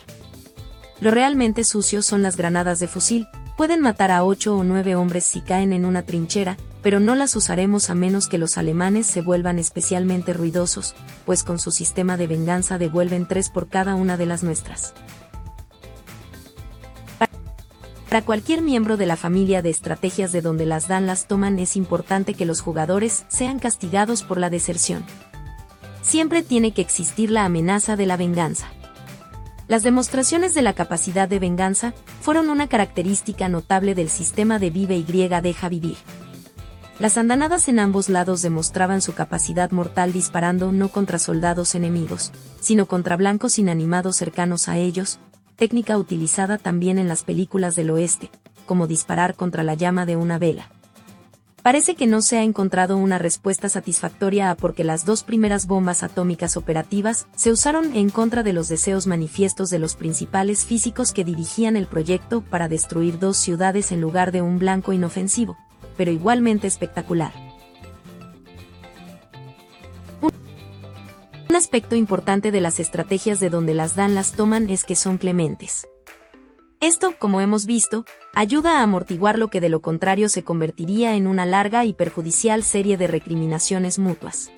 [1.01, 5.25] Lo realmente sucio son las granadas de fusil, pueden matar a 8 o 9 hombres
[5.25, 9.23] si caen en una trinchera, pero no las usaremos a menos que los alemanes se
[9.23, 10.95] vuelvan especialmente ruidosos,
[11.25, 14.93] pues con su sistema de venganza devuelven 3 por cada una de las nuestras.
[18.15, 21.75] Para cualquier miembro de la familia de estrategias de donde las dan las toman es
[21.75, 25.05] importante que los jugadores sean castigados por la deserción.
[26.01, 28.69] Siempre tiene que existir la amenaza de la venganza.
[29.67, 34.97] Las demostraciones de la capacidad de venganza fueron una característica notable del sistema de Vive
[34.97, 35.97] y Deja Vivir.
[36.99, 42.31] Las andanadas en ambos lados demostraban su capacidad mortal disparando no contra soldados enemigos,
[42.61, 45.19] sino contra blancos inanimados cercanos a ellos,
[45.57, 48.31] técnica utilizada también en las películas del oeste,
[48.67, 50.71] como disparar contra la llama de una vela.
[51.65, 56.03] Parece que no se ha encontrado una respuesta satisfactoria a porque las dos primeras bombas
[56.03, 61.25] atómicas operativas se usaron en contra de los deseos manifiestos de los principales físicos que
[61.25, 65.57] dirigían el proyecto para destruir dos ciudades en lugar de un blanco inofensivo,
[65.97, 67.33] pero igualmente espectacular.
[71.49, 75.17] Un aspecto importante de las estrategias de donde las dan las toman es que son
[75.17, 75.87] clementes.
[76.85, 78.05] Esto, como hemos visto,
[78.35, 82.63] ayuda a amortiguar lo que de lo contrario se convertiría en una larga y perjudicial
[82.63, 84.51] serie de recriminaciones mutuas.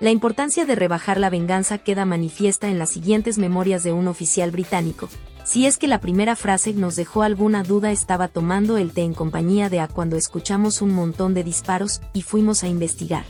[0.00, 4.50] La importancia de rebajar la venganza queda manifiesta en las siguientes memorias de un oficial
[4.50, 5.08] británico.
[5.42, 9.14] Si es que la primera frase nos dejó alguna duda estaba tomando el té en
[9.14, 13.24] compañía de A cuando escuchamos un montón de disparos y fuimos a investigar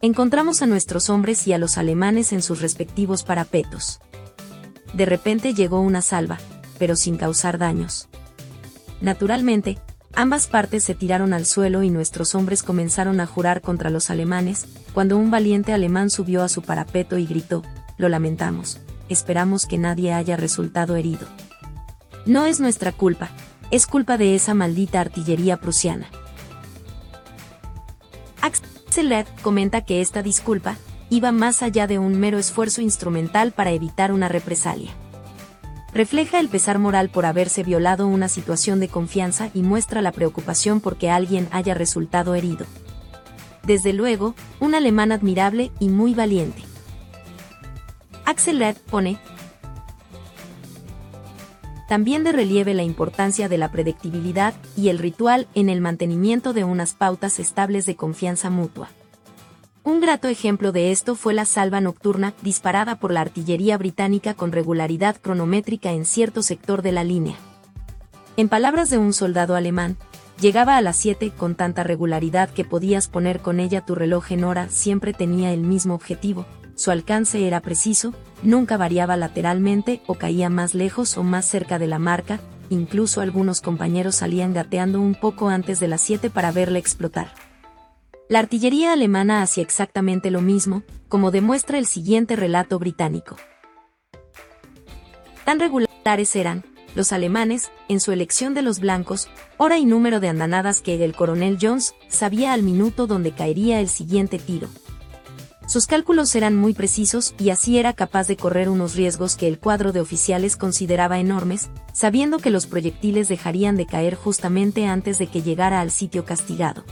[0.00, 4.00] encontramos a nuestros hombres y a los alemanes en sus respectivos parapetos.
[4.92, 6.38] De repente llegó una salva,
[6.78, 8.08] pero sin causar daños.
[9.00, 9.78] Naturalmente,
[10.14, 14.66] ambas partes se tiraron al suelo y nuestros hombres comenzaron a jurar contra los alemanes,
[14.92, 17.62] cuando un valiente alemán subió a su parapeto y gritó,
[17.98, 21.26] lo lamentamos, esperamos que nadie haya resultado herido.
[22.26, 23.30] No es nuestra culpa,
[23.70, 26.06] es culpa de esa maldita artillería prusiana.
[28.40, 30.76] Axel comenta que esta disculpa
[31.10, 34.92] iba más allá de un mero esfuerzo instrumental para evitar una represalia.
[35.94, 40.80] Refleja el pesar moral por haberse violado una situación de confianza y muestra la preocupación
[40.80, 42.66] porque alguien haya resultado herido.
[43.62, 46.62] Desde luego, un alemán admirable y muy valiente.
[48.24, 49.18] Axel Red pone,
[51.88, 56.64] también de relieve la importancia de la predictibilidad y el ritual en el mantenimiento de
[56.64, 58.88] unas pautas estables de confianza mutua.
[59.86, 64.50] Un grato ejemplo de esto fue la salva nocturna disparada por la artillería británica con
[64.50, 67.36] regularidad cronométrica en cierto sector de la línea.
[68.38, 69.98] En palabras de un soldado alemán,
[70.40, 74.44] llegaba a las 7 con tanta regularidad que podías poner con ella tu reloj en
[74.44, 76.46] hora, siempre tenía el mismo objetivo,
[76.76, 81.88] su alcance era preciso, nunca variaba lateralmente o caía más lejos o más cerca de
[81.88, 82.40] la marca,
[82.70, 87.43] incluso algunos compañeros salían gateando un poco antes de las 7 para verla explotar.
[88.28, 93.36] La artillería alemana hacía exactamente lo mismo, como demuestra el siguiente relato británico.
[95.44, 96.64] Tan regulares eran,
[96.94, 99.28] los alemanes, en su elección de los blancos,
[99.58, 103.90] hora y número de andanadas que el coronel Jones sabía al minuto donde caería el
[103.90, 104.68] siguiente tiro.
[105.66, 109.58] Sus cálculos eran muy precisos y así era capaz de correr unos riesgos que el
[109.58, 115.26] cuadro de oficiales consideraba enormes, sabiendo que los proyectiles dejarían de caer justamente antes de
[115.26, 116.84] que llegara al sitio castigado.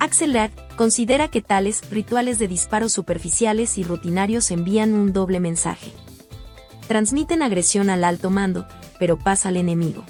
[0.00, 0.36] Axel
[0.76, 5.92] considera que tales rituales de disparos superficiales y rutinarios envían un doble mensaje.
[6.86, 8.66] Transmiten agresión al alto mando,
[8.98, 10.04] pero pasa al enemigo.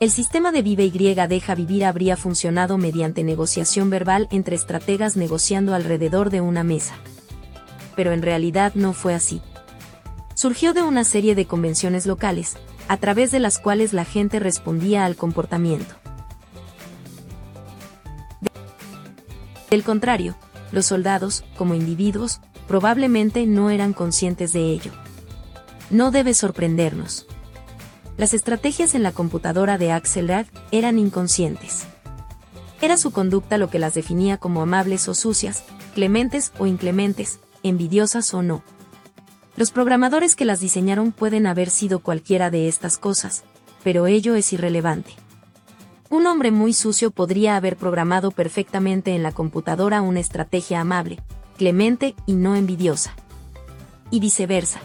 [0.00, 5.74] El sistema de Vive y Deja Vivir habría funcionado mediante negociación verbal entre estrategas negociando
[5.74, 6.94] alrededor de una mesa.
[7.96, 9.40] Pero en realidad no fue así.
[10.34, 12.56] Surgió de una serie de convenciones locales,
[12.88, 15.94] a través de las cuales la gente respondía al comportamiento.
[19.76, 20.36] Del contrario,
[20.72, 24.90] los soldados, como individuos, probablemente no eran conscientes de ello.
[25.90, 27.26] No debe sorprendernos.
[28.16, 31.84] Las estrategias en la computadora de Axelrad eran inconscientes.
[32.80, 35.62] Era su conducta lo que las definía como amables o sucias,
[35.94, 38.62] clementes o inclementes, envidiosas o no.
[39.58, 43.44] Los programadores que las diseñaron pueden haber sido cualquiera de estas cosas,
[43.84, 45.12] pero ello es irrelevante.
[46.08, 51.18] Un hombre muy sucio podría haber programado perfectamente en la computadora una estrategia amable,
[51.56, 53.16] clemente y no envidiosa.
[54.10, 54.80] Y viceversa.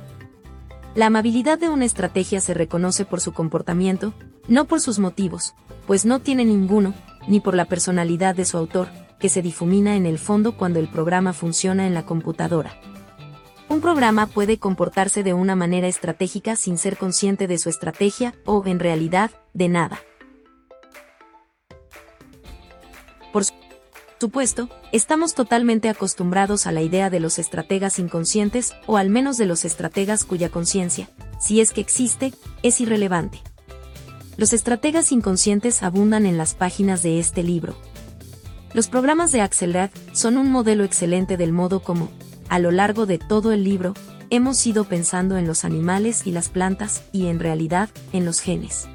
[0.96, 4.14] La amabilidad de una estrategia se reconoce por su comportamiento,
[4.48, 5.54] no por sus motivos,
[5.86, 6.96] pues no tiene ninguno,
[7.28, 8.88] ni por la personalidad de su autor,
[9.20, 12.74] que se difumina en el fondo cuando el programa funciona en la computadora.
[13.70, 18.64] Un programa puede comportarse de una manera estratégica sin ser consciente de su estrategia o,
[18.66, 20.00] en realidad, de nada.
[24.22, 29.48] Supuesto, estamos totalmente acostumbrados a la idea de los estrategas inconscientes, o al menos de
[29.48, 32.32] los estrategas cuya conciencia, si es que existe,
[32.62, 33.42] es irrelevante.
[34.38, 37.76] Los estrategas inconscientes abundan en las páginas de este libro.
[38.74, 42.12] Los programas de Axelrad son un modelo excelente del modo como,
[42.48, 43.96] a lo largo de todo el libro,
[44.30, 48.88] hemos ido pensando en los animales y las plantas, y en realidad, en los genes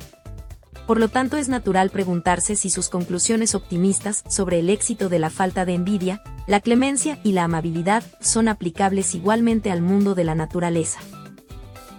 [0.87, 5.31] por lo tanto es natural preguntarse si sus conclusiones optimistas sobre el éxito de la
[5.31, 10.35] falta de envidia, la clemencia y la amabilidad son aplicables igualmente al mundo de la
[10.35, 11.01] naturaleza.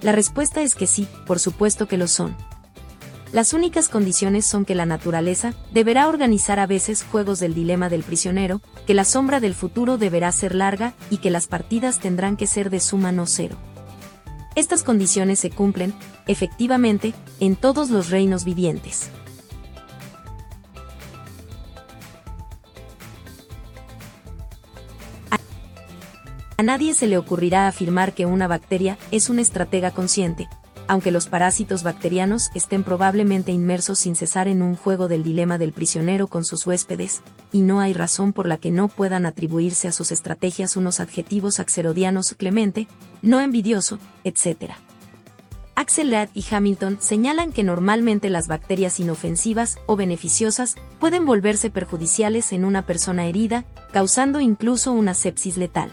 [0.01, 2.35] La respuesta es que sí, por supuesto que lo son.
[3.33, 8.03] Las únicas condiciones son que la naturaleza deberá organizar a veces juegos del dilema del
[8.03, 12.47] prisionero, que la sombra del futuro deberá ser larga y que las partidas tendrán que
[12.47, 13.57] ser de suma no cero.
[14.57, 15.93] Estas condiciones se cumplen,
[16.25, 19.11] efectivamente, en todos los reinos vivientes.
[26.57, 30.49] A nadie se le ocurrirá afirmar que una bacteria es una estratega consciente,
[30.87, 35.73] aunque los parásitos bacterianos estén probablemente inmersos sin cesar en un juego del dilema del
[35.73, 39.91] prisionero con sus huéspedes, y no hay razón por la que no puedan atribuirse a
[39.91, 42.87] sus estrategias unos adjetivos axerodianos clemente,
[43.21, 44.71] no envidioso, etc.
[45.75, 52.51] Axel Ladd y Hamilton señalan que normalmente las bacterias inofensivas o beneficiosas pueden volverse perjudiciales
[52.51, 55.91] en una persona herida, causando incluso una sepsis letal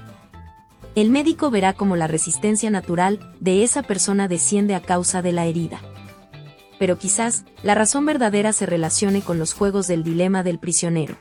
[0.94, 5.46] el médico verá cómo la resistencia natural de esa persona desciende a causa de la
[5.46, 5.80] herida.
[6.78, 11.16] Pero quizás, la razón verdadera se relacione con los juegos del dilema del prisionero.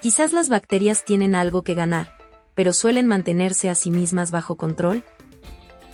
[0.00, 2.16] Quizás las bacterias tienen algo que ganar,
[2.54, 5.04] pero suelen mantenerse a sí mismas bajo control.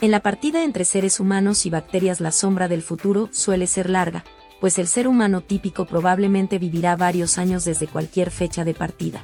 [0.01, 4.25] En la partida entre seres humanos y bacterias la sombra del futuro suele ser larga,
[4.61, 9.23] pues el ser humano típico probablemente vivirá varios años desde cualquier fecha de partida.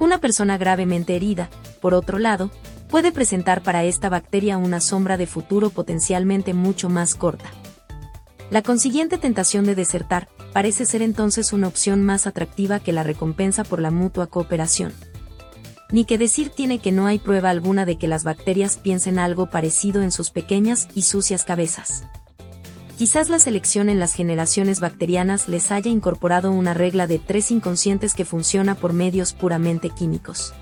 [0.00, 1.50] Una persona gravemente herida,
[1.82, 2.50] por otro lado,
[2.88, 7.50] puede presentar para esta bacteria una sombra de futuro potencialmente mucho más corta.
[8.50, 13.62] La consiguiente tentación de desertar parece ser entonces una opción más atractiva que la recompensa
[13.62, 14.94] por la mutua cooperación.
[15.92, 19.50] Ni que decir tiene que no hay prueba alguna de que las bacterias piensen algo
[19.50, 22.04] parecido en sus pequeñas y sucias cabezas.
[23.00, 28.12] Quizás la selección en las generaciones bacterianas les haya incorporado una regla de tres inconscientes
[28.12, 30.52] que funciona por medios puramente químicos.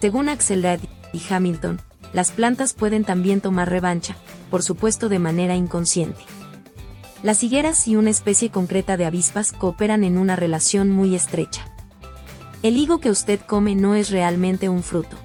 [0.00, 0.80] Según Axelrad
[1.12, 1.78] y Hamilton,
[2.14, 4.16] las plantas pueden también tomar revancha,
[4.50, 6.22] por supuesto de manera inconsciente.
[7.22, 11.70] Las higueras y una especie concreta de avispas cooperan en una relación muy estrecha.
[12.62, 15.18] El higo que usted come no es realmente un fruto.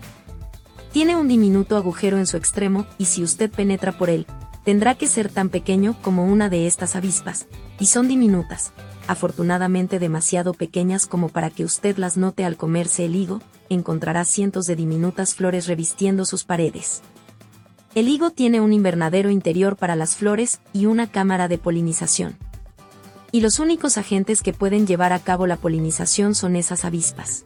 [0.92, 4.26] Tiene un diminuto agujero en su extremo, y si usted penetra por él,
[4.64, 7.48] tendrá que ser tan pequeño como una de estas avispas,
[7.80, 8.72] y son diminutas,
[9.08, 14.66] afortunadamente demasiado pequeñas como para que usted las note al comerse el higo, encontrará cientos
[14.66, 17.02] de diminutas flores revistiendo sus paredes.
[17.96, 22.38] El higo tiene un invernadero interior para las flores y una cámara de polinización.
[23.32, 27.46] Y los únicos agentes que pueden llevar a cabo la polinización son esas avispas.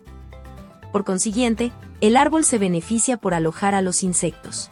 [0.93, 1.71] Por consiguiente,
[2.01, 4.69] el árbol se beneficia por alojar a los insectos.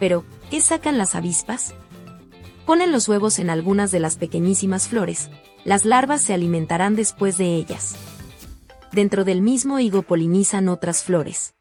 [0.00, 1.72] Pero, ¿qué sacan las avispas?
[2.66, 5.30] Ponen los huevos en algunas de las pequeñísimas flores,
[5.64, 7.94] las larvas se alimentarán después de ellas.
[8.90, 11.54] Dentro del mismo higo polinizan otras flores.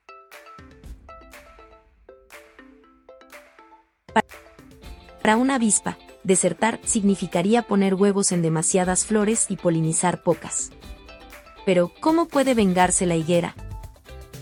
[5.21, 10.71] Para una avispa, desertar significaría poner huevos en demasiadas flores y polinizar pocas.
[11.65, 13.55] Pero, ¿cómo puede vengarse la higuera?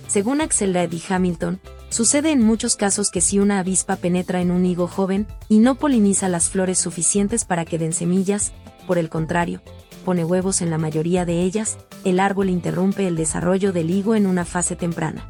[0.08, 4.66] Según Axel y Hamilton, sucede en muchos casos que si una avispa penetra en un
[4.66, 8.54] higo joven y no poliniza las flores suficientes para que den semillas,
[8.88, 9.62] por el contrario,
[10.06, 14.26] pone huevos en la mayoría de ellas, el árbol interrumpe el desarrollo del higo en
[14.26, 15.28] una fase temprana.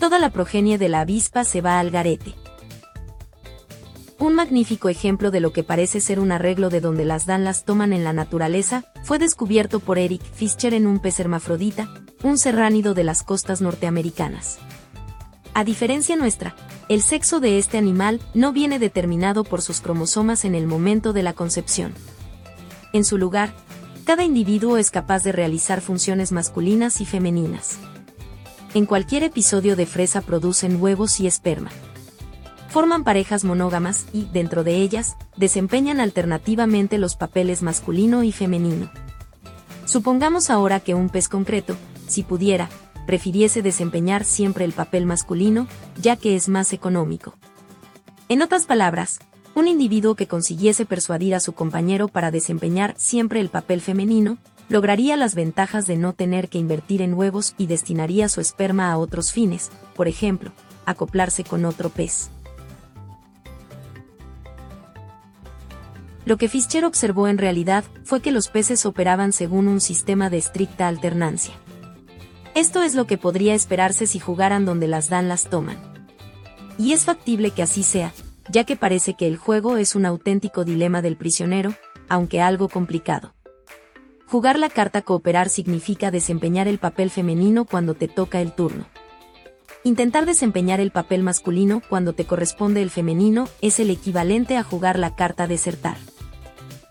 [0.00, 2.34] Toda la progenie de la avispa se va al garete.
[4.18, 7.92] Un magnífico ejemplo de lo que parece ser un arreglo de donde las danlas toman
[7.92, 11.88] en la naturaleza, fue descubierto por Eric Fischer en un pez hermafrodita,
[12.22, 14.58] un serránido de las costas norteamericanas.
[15.52, 16.56] A diferencia nuestra,
[16.88, 21.22] el sexo de este animal no viene determinado por sus cromosomas en el momento de
[21.22, 21.92] la concepción.
[22.94, 23.54] En su lugar,
[24.06, 27.76] cada individuo es capaz de realizar funciones masculinas y femeninas.
[28.72, 31.70] En cualquier episodio de fresa producen huevos y esperma
[32.76, 38.90] forman parejas monógamas y, dentro de ellas, desempeñan alternativamente los papeles masculino y femenino.
[39.86, 41.74] Supongamos ahora que un pez concreto,
[42.06, 42.68] si pudiera,
[43.06, 45.68] prefiriese desempeñar siempre el papel masculino,
[46.02, 47.38] ya que es más económico.
[48.28, 49.20] En otras palabras,
[49.54, 54.36] un individuo que consiguiese persuadir a su compañero para desempeñar siempre el papel femenino,
[54.68, 58.98] lograría las ventajas de no tener que invertir en huevos y destinaría su esperma a
[58.98, 60.52] otros fines, por ejemplo,
[60.84, 62.28] acoplarse con otro pez.
[66.26, 70.38] Lo que Fischer observó en realidad fue que los peces operaban según un sistema de
[70.38, 71.54] estricta alternancia.
[72.56, 75.78] Esto es lo que podría esperarse si jugaran donde las dan las toman.
[76.78, 78.12] Y es factible que así sea,
[78.50, 81.74] ya que parece que el juego es un auténtico dilema del prisionero,
[82.08, 83.32] aunque algo complicado.
[84.26, 88.88] Jugar la carta cooperar significa desempeñar el papel femenino cuando te toca el turno.
[89.84, 94.98] Intentar desempeñar el papel masculino cuando te corresponde el femenino es el equivalente a jugar
[94.98, 95.98] la carta desertar.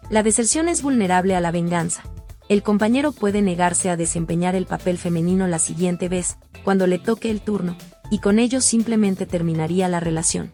[0.10, 2.04] La deserción es vulnerable a la venganza.
[2.48, 7.32] El compañero puede negarse a desempeñar el papel femenino la siguiente vez, cuando le toque
[7.32, 7.76] el turno,
[8.12, 10.52] y con ello simplemente terminaría la relación.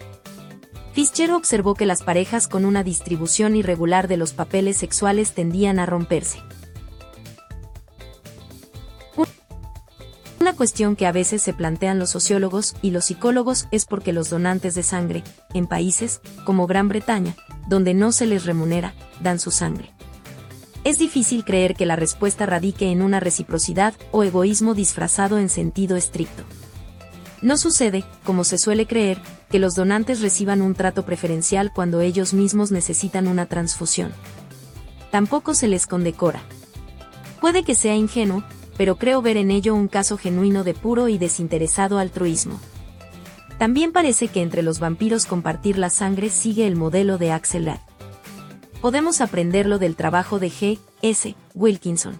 [0.94, 5.86] Fischer observó que las parejas con una distribución irregular de los papeles sexuales tendían a
[5.86, 6.40] romperse.
[10.40, 14.30] Una cuestión que a veces se plantean los sociólogos y los psicólogos es porque los
[14.30, 15.24] donantes de sangre,
[15.54, 17.36] en países como Gran Bretaña,
[17.68, 19.92] donde no se les remunera, dan su sangre.
[20.84, 25.96] Es difícil creer que la respuesta radique en una reciprocidad o egoísmo disfrazado en sentido
[25.96, 26.44] estricto.
[27.42, 29.20] No sucede, como se suele creer,
[29.50, 34.12] que los donantes reciban un trato preferencial cuando ellos mismos necesitan una transfusión.
[35.12, 36.42] Tampoco se les condecora.
[37.42, 38.44] Puede que sea ingenuo,
[38.78, 42.60] pero creo ver en ello un caso genuino de puro y desinteresado altruismo.
[43.62, 47.72] También parece que entre los vampiros compartir la sangre sigue el modelo de Axel.
[48.82, 50.80] Podemos aprenderlo del trabajo de G.
[51.04, 51.36] S.
[51.54, 52.20] Wilkinson.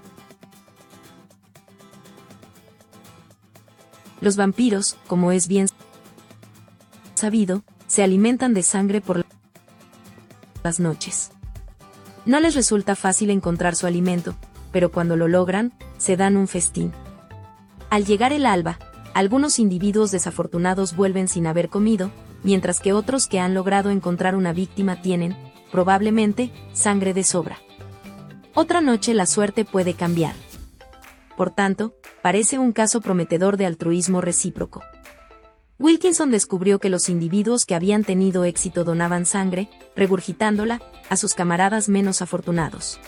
[4.22, 5.66] Los vampiros, como es bien
[7.16, 9.26] sabido, se alimentan de sangre por
[10.62, 11.32] las noches.
[12.28, 14.36] No les resulta fácil encontrar su alimento,
[14.72, 16.92] pero cuando lo logran, se dan un festín.
[17.90, 18.78] Al llegar el alba,
[19.14, 22.12] algunos individuos desafortunados vuelven sin haber comido,
[22.44, 25.36] mientras que otros que han logrado encontrar una víctima tienen,
[25.72, 27.58] probablemente, sangre de sobra.
[28.54, 30.36] Otra noche la suerte puede cambiar.
[31.38, 34.82] Por tanto, parece un caso prometedor de altruismo recíproco.
[35.80, 41.90] Wilkinson descubrió que los individuos que habían tenido éxito donaban sangre, regurgitándola, a sus camaradas
[41.90, 43.00] menos afortunados.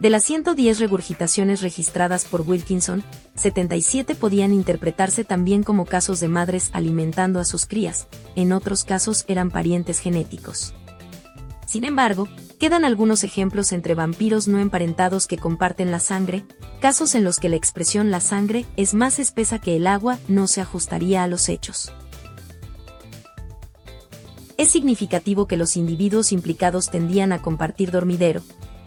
[0.00, 3.02] De las 110 regurgitaciones registradas por Wilkinson,
[3.34, 8.06] 77 podían interpretarse también como casos de madres alimentando a sus crías,
[8.36, 10.72] en otros casos eran parientes genéticos.
[11.66, 12.28] Sin embargo,
[12.60, 16.44] quedan algunos ejemplos entre vampiros no emparentados que comparten la sangre,
[16.80, 20.46] casos en los que la expresión la sangre es más espesa que el agua no
[20.46, 21.92] se ajustaría a los hechos.
[24.56, 28.42] Es significativo que los individuos implicados tendían a compartir dormidero,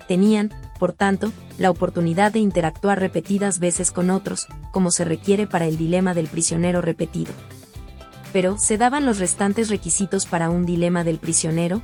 [0.07, 0.51] tenían,
[0.81, 5.77] por tanto, la oportunidad de interactuar repetidas veces con otros, como se requiere para el
[5.77, 7.31] dilema del prisionero repetido.
[8.33, 11.83] Pero, ¿se daban los restantes requisitos para un dilema del prisionero?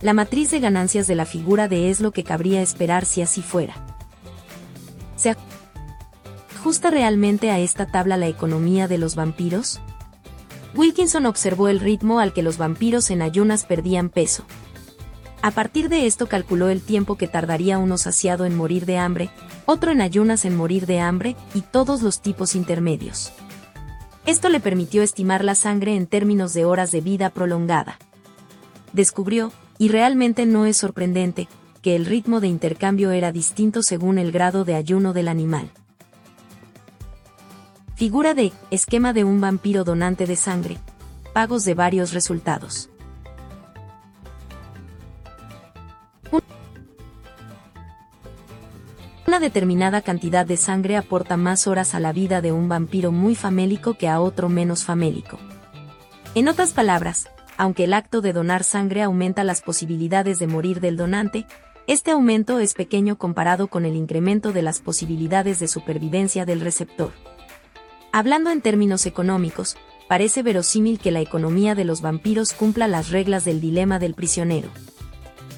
[0.00, 3.42] La matriz de ganancias de la figura de es lo que cabría esperar si así
[3.42, 3.74] fuera.
[5.16, 5.34] ¿Se
[6.60, 9.80] ajusta realmente a esta tabla la economía de los vampiros?
[10.76, 14.44] Wilkinson observó el ritmo al que los vampiros en ayunas perdían peso.
[15.46, 19.30] A partir de esto calculó el tiempo que tardaría uno saciado en morir de hambre,
[19.64, 23.30] otro en ayunas en morir de hambre, y todos los tipos intermedios.
[24.26, 27.96] Esto le permitió estimar la sangre en términos de horas de vida prolongada.
[28.92, 31.46] Descubrió, y realmente no es sorprendente,
[31.80, 35.70] que el ritmo de intercambio era distinto según el grado de ayuno del animal.
[37.94, 40.78] Figura de esquema de un vampiro donante de sangre.
[41.32, 42.90] Pagos de varios resultados.
[49.26, 53.34] Una determinada cantidad de sangre aporta más horas a la vida de un vampiro muy
[53.34, 55.40] famélico que a otro menos famélico.
[56.36, 60.96] En otras palabras, aunque el acto de donar sangre aumenta las posibilidades de morir del
[60.96, 61.44] donante,
[61.88, 67.10] este aumento es pequeño comparado con el incremento de las posibilidades de supervivencia del receptor.
[68.12, 69.76] Hablando en términos económicos,
[70.08, 74.68] parece verosímil que la economía de los vampiros cumpla las reglas del dilema del prisionero.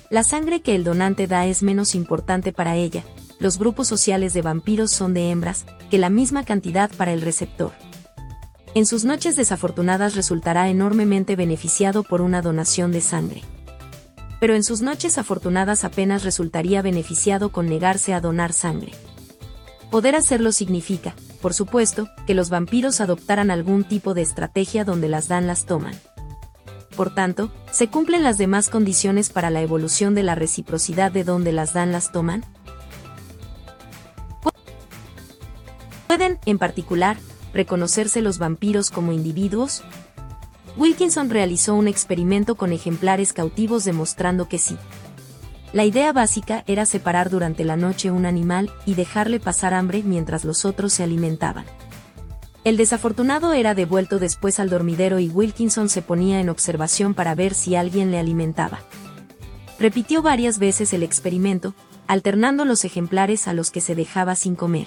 [0.08, 3.04] La sangre que el donante da es menos importante para ella,
[3.38, 7.72] los grupos sociales de vampiros son de hembras, que la misma cantidad para el receptor.
[8.74, 13.42] En sus noches desafortunadas resultará enormemente beneficiado por una donación de sangre.
[14.40, 18.92] Pero en sus noches afortunadas apenas resultaría beneficiado con negarse a donar sangre.
[19.90, 25.28] Poder hacerlo significa, por supuesto, que los vampiros adoptaran algún tipo de estrategia donde las
[25.28, 25.94] dan las toman.
[26.96, 31.52] Por tanto, ¿se cumplen las demás condiciones para la evolución de la reciprocidad de donde
[31.52, 32.44] las dan las toman?
[36.08, 37.18] Pueden, en particular,
[37.52, 39.82] reconocerse los vampiros como individuos?
[40.78, 44.78] Wilkinson realizó un experimento con ejemplares cautivos demostrando que sí.
[45.74, 50.46] La idea básica era separar durante la noche un animal y dejarle pasar hambre mientras
[50.46, 51.66] los otros se alimentaban.
[52.64, 57.52] El desafortunado era devuelto después al dormidero y Wilkinson se ponía en observación para ver
[57.52, 58.80] si alguien le alimentaba.
[59.78, 61.74] Repitió varias veces el experimento,
[62.06, 64.86] alternando los ejemplares a los que se dejaba sin comer.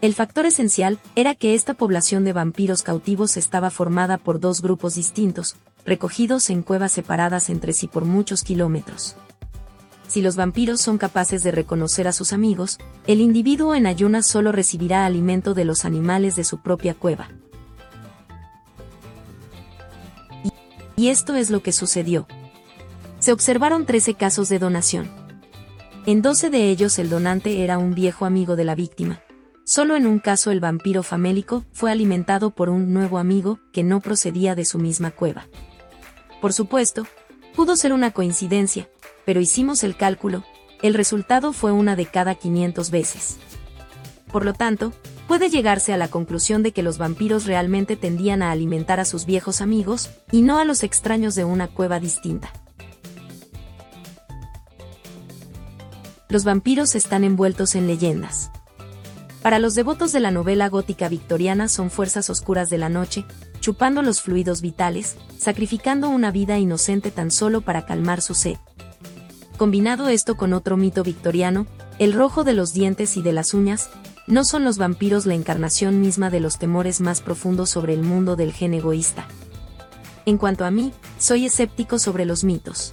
[0.00, 4.94] El factor esencial era que esta población de vampiros cautivos estaba formada por dos grupos
[4.94, 9.16] distintos, recogidos en cuevas separadas entre sí por muchos kilómetros.
[10.08, 14.52] Si los vampiros son capaces de reconocer a sus amigos, el individuo en ayunas solo
[14.52, 17.28] recibirá alimento de los animales de su propia cueva.
[20.96, 22.26] Y esto es lo que sucedió.
[23.18, 25.10] Se observaron 13 casos de donación.
[26.06, 29.20] En 12 de ellos el donante era un viejo amigo de la víctima,
[29.70, 34.00] Solo en un caso el vampiro famélico fue alimentado por un nuevo amigo que no
[34.00, 35.46] procedía de su misma cueva.
[36.40, 37.06] Por supuesto,
[37.54, 38.88] pudo ser una coincidencia,
[39.24, 40.42] pero hicimos el cálculo,
[40.82, 43.36] el resultado fue una de cada 500 veces.
[44.32, 44.92] Por lo tanto,
[45.28, 49.24] puede llegarse a la conclusión de que los vampiros realmente tendían a alimentar a sus
[49.24, 52.52] viejos amigos, y no a los extraños de una cueva distinta.
[56.28, 58.50] Los vampiros están envueltos en leyendas.
[59.42, 63.24] Para los devotos de la novela gótica victoriana son fuerzas oscuras de la noche,
[63.60, 68.56] chupando los fluidos vitales, sacrificando una vida inocente tan solo para calmar su sed.
[69.56, 71.66] Combinado esto con otro mito victoriano,
[71.98, 73.88] el rojo de los dientes y de las uñas,
[74.26, 78.36] no son los vampiros la encarnación misma de los temores más profundos sobre el mundo
[78.36, 79.26] del gen egoísta.
[80.26, 82.92] En cuanto a mí, soy escéptico sobre los mitos.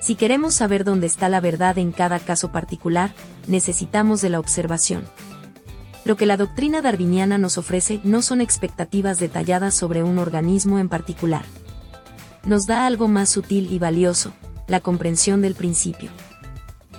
[0.00, 3.14] Si queremos saber dónde está la verdad en cada caso particular,
[3.46, 5.04] necesitamos de la observación.
[6.04, 10.90] Lo que la doctrina darwiniana nos ofrece no son expectativas detalladas sobre un organismo en
[10.90, 11.44] particular.
[12.44, 14.34] Nos da algo más sutil y valioso,
[14.68, 16.10] la comprensión del principio.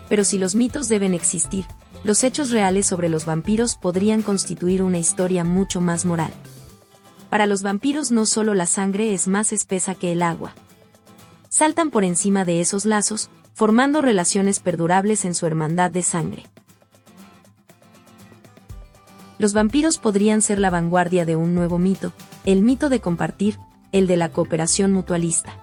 [0.10, 1.66] Pero si los mitos deben existir,
[2.04, 6.32] los hechos reales sobre los vampiros podrían constituir una historia mucho más moral.
[7.30, 10.56] Para los vampiros no solo la sangre es más espesa que el agua.
[11.50, 16.44] Saltan por encima de esos lazos, formando relaciones perdurables en su hermandad de sangre
[19.38, 22.14] los vampiros podrían ser la vanguardia de un nuevo mito,
[22.46, 23.58] el mito de compartir,
[23.92, 25.54] el de la cooperación mutualista.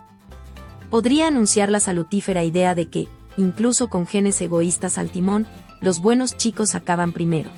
[0.91, 5.47] Podría anunciar la salutífera idea de que, incluso con genes egoístas al timón,
[5.81, 7.51] los buenos chicos acaban primero.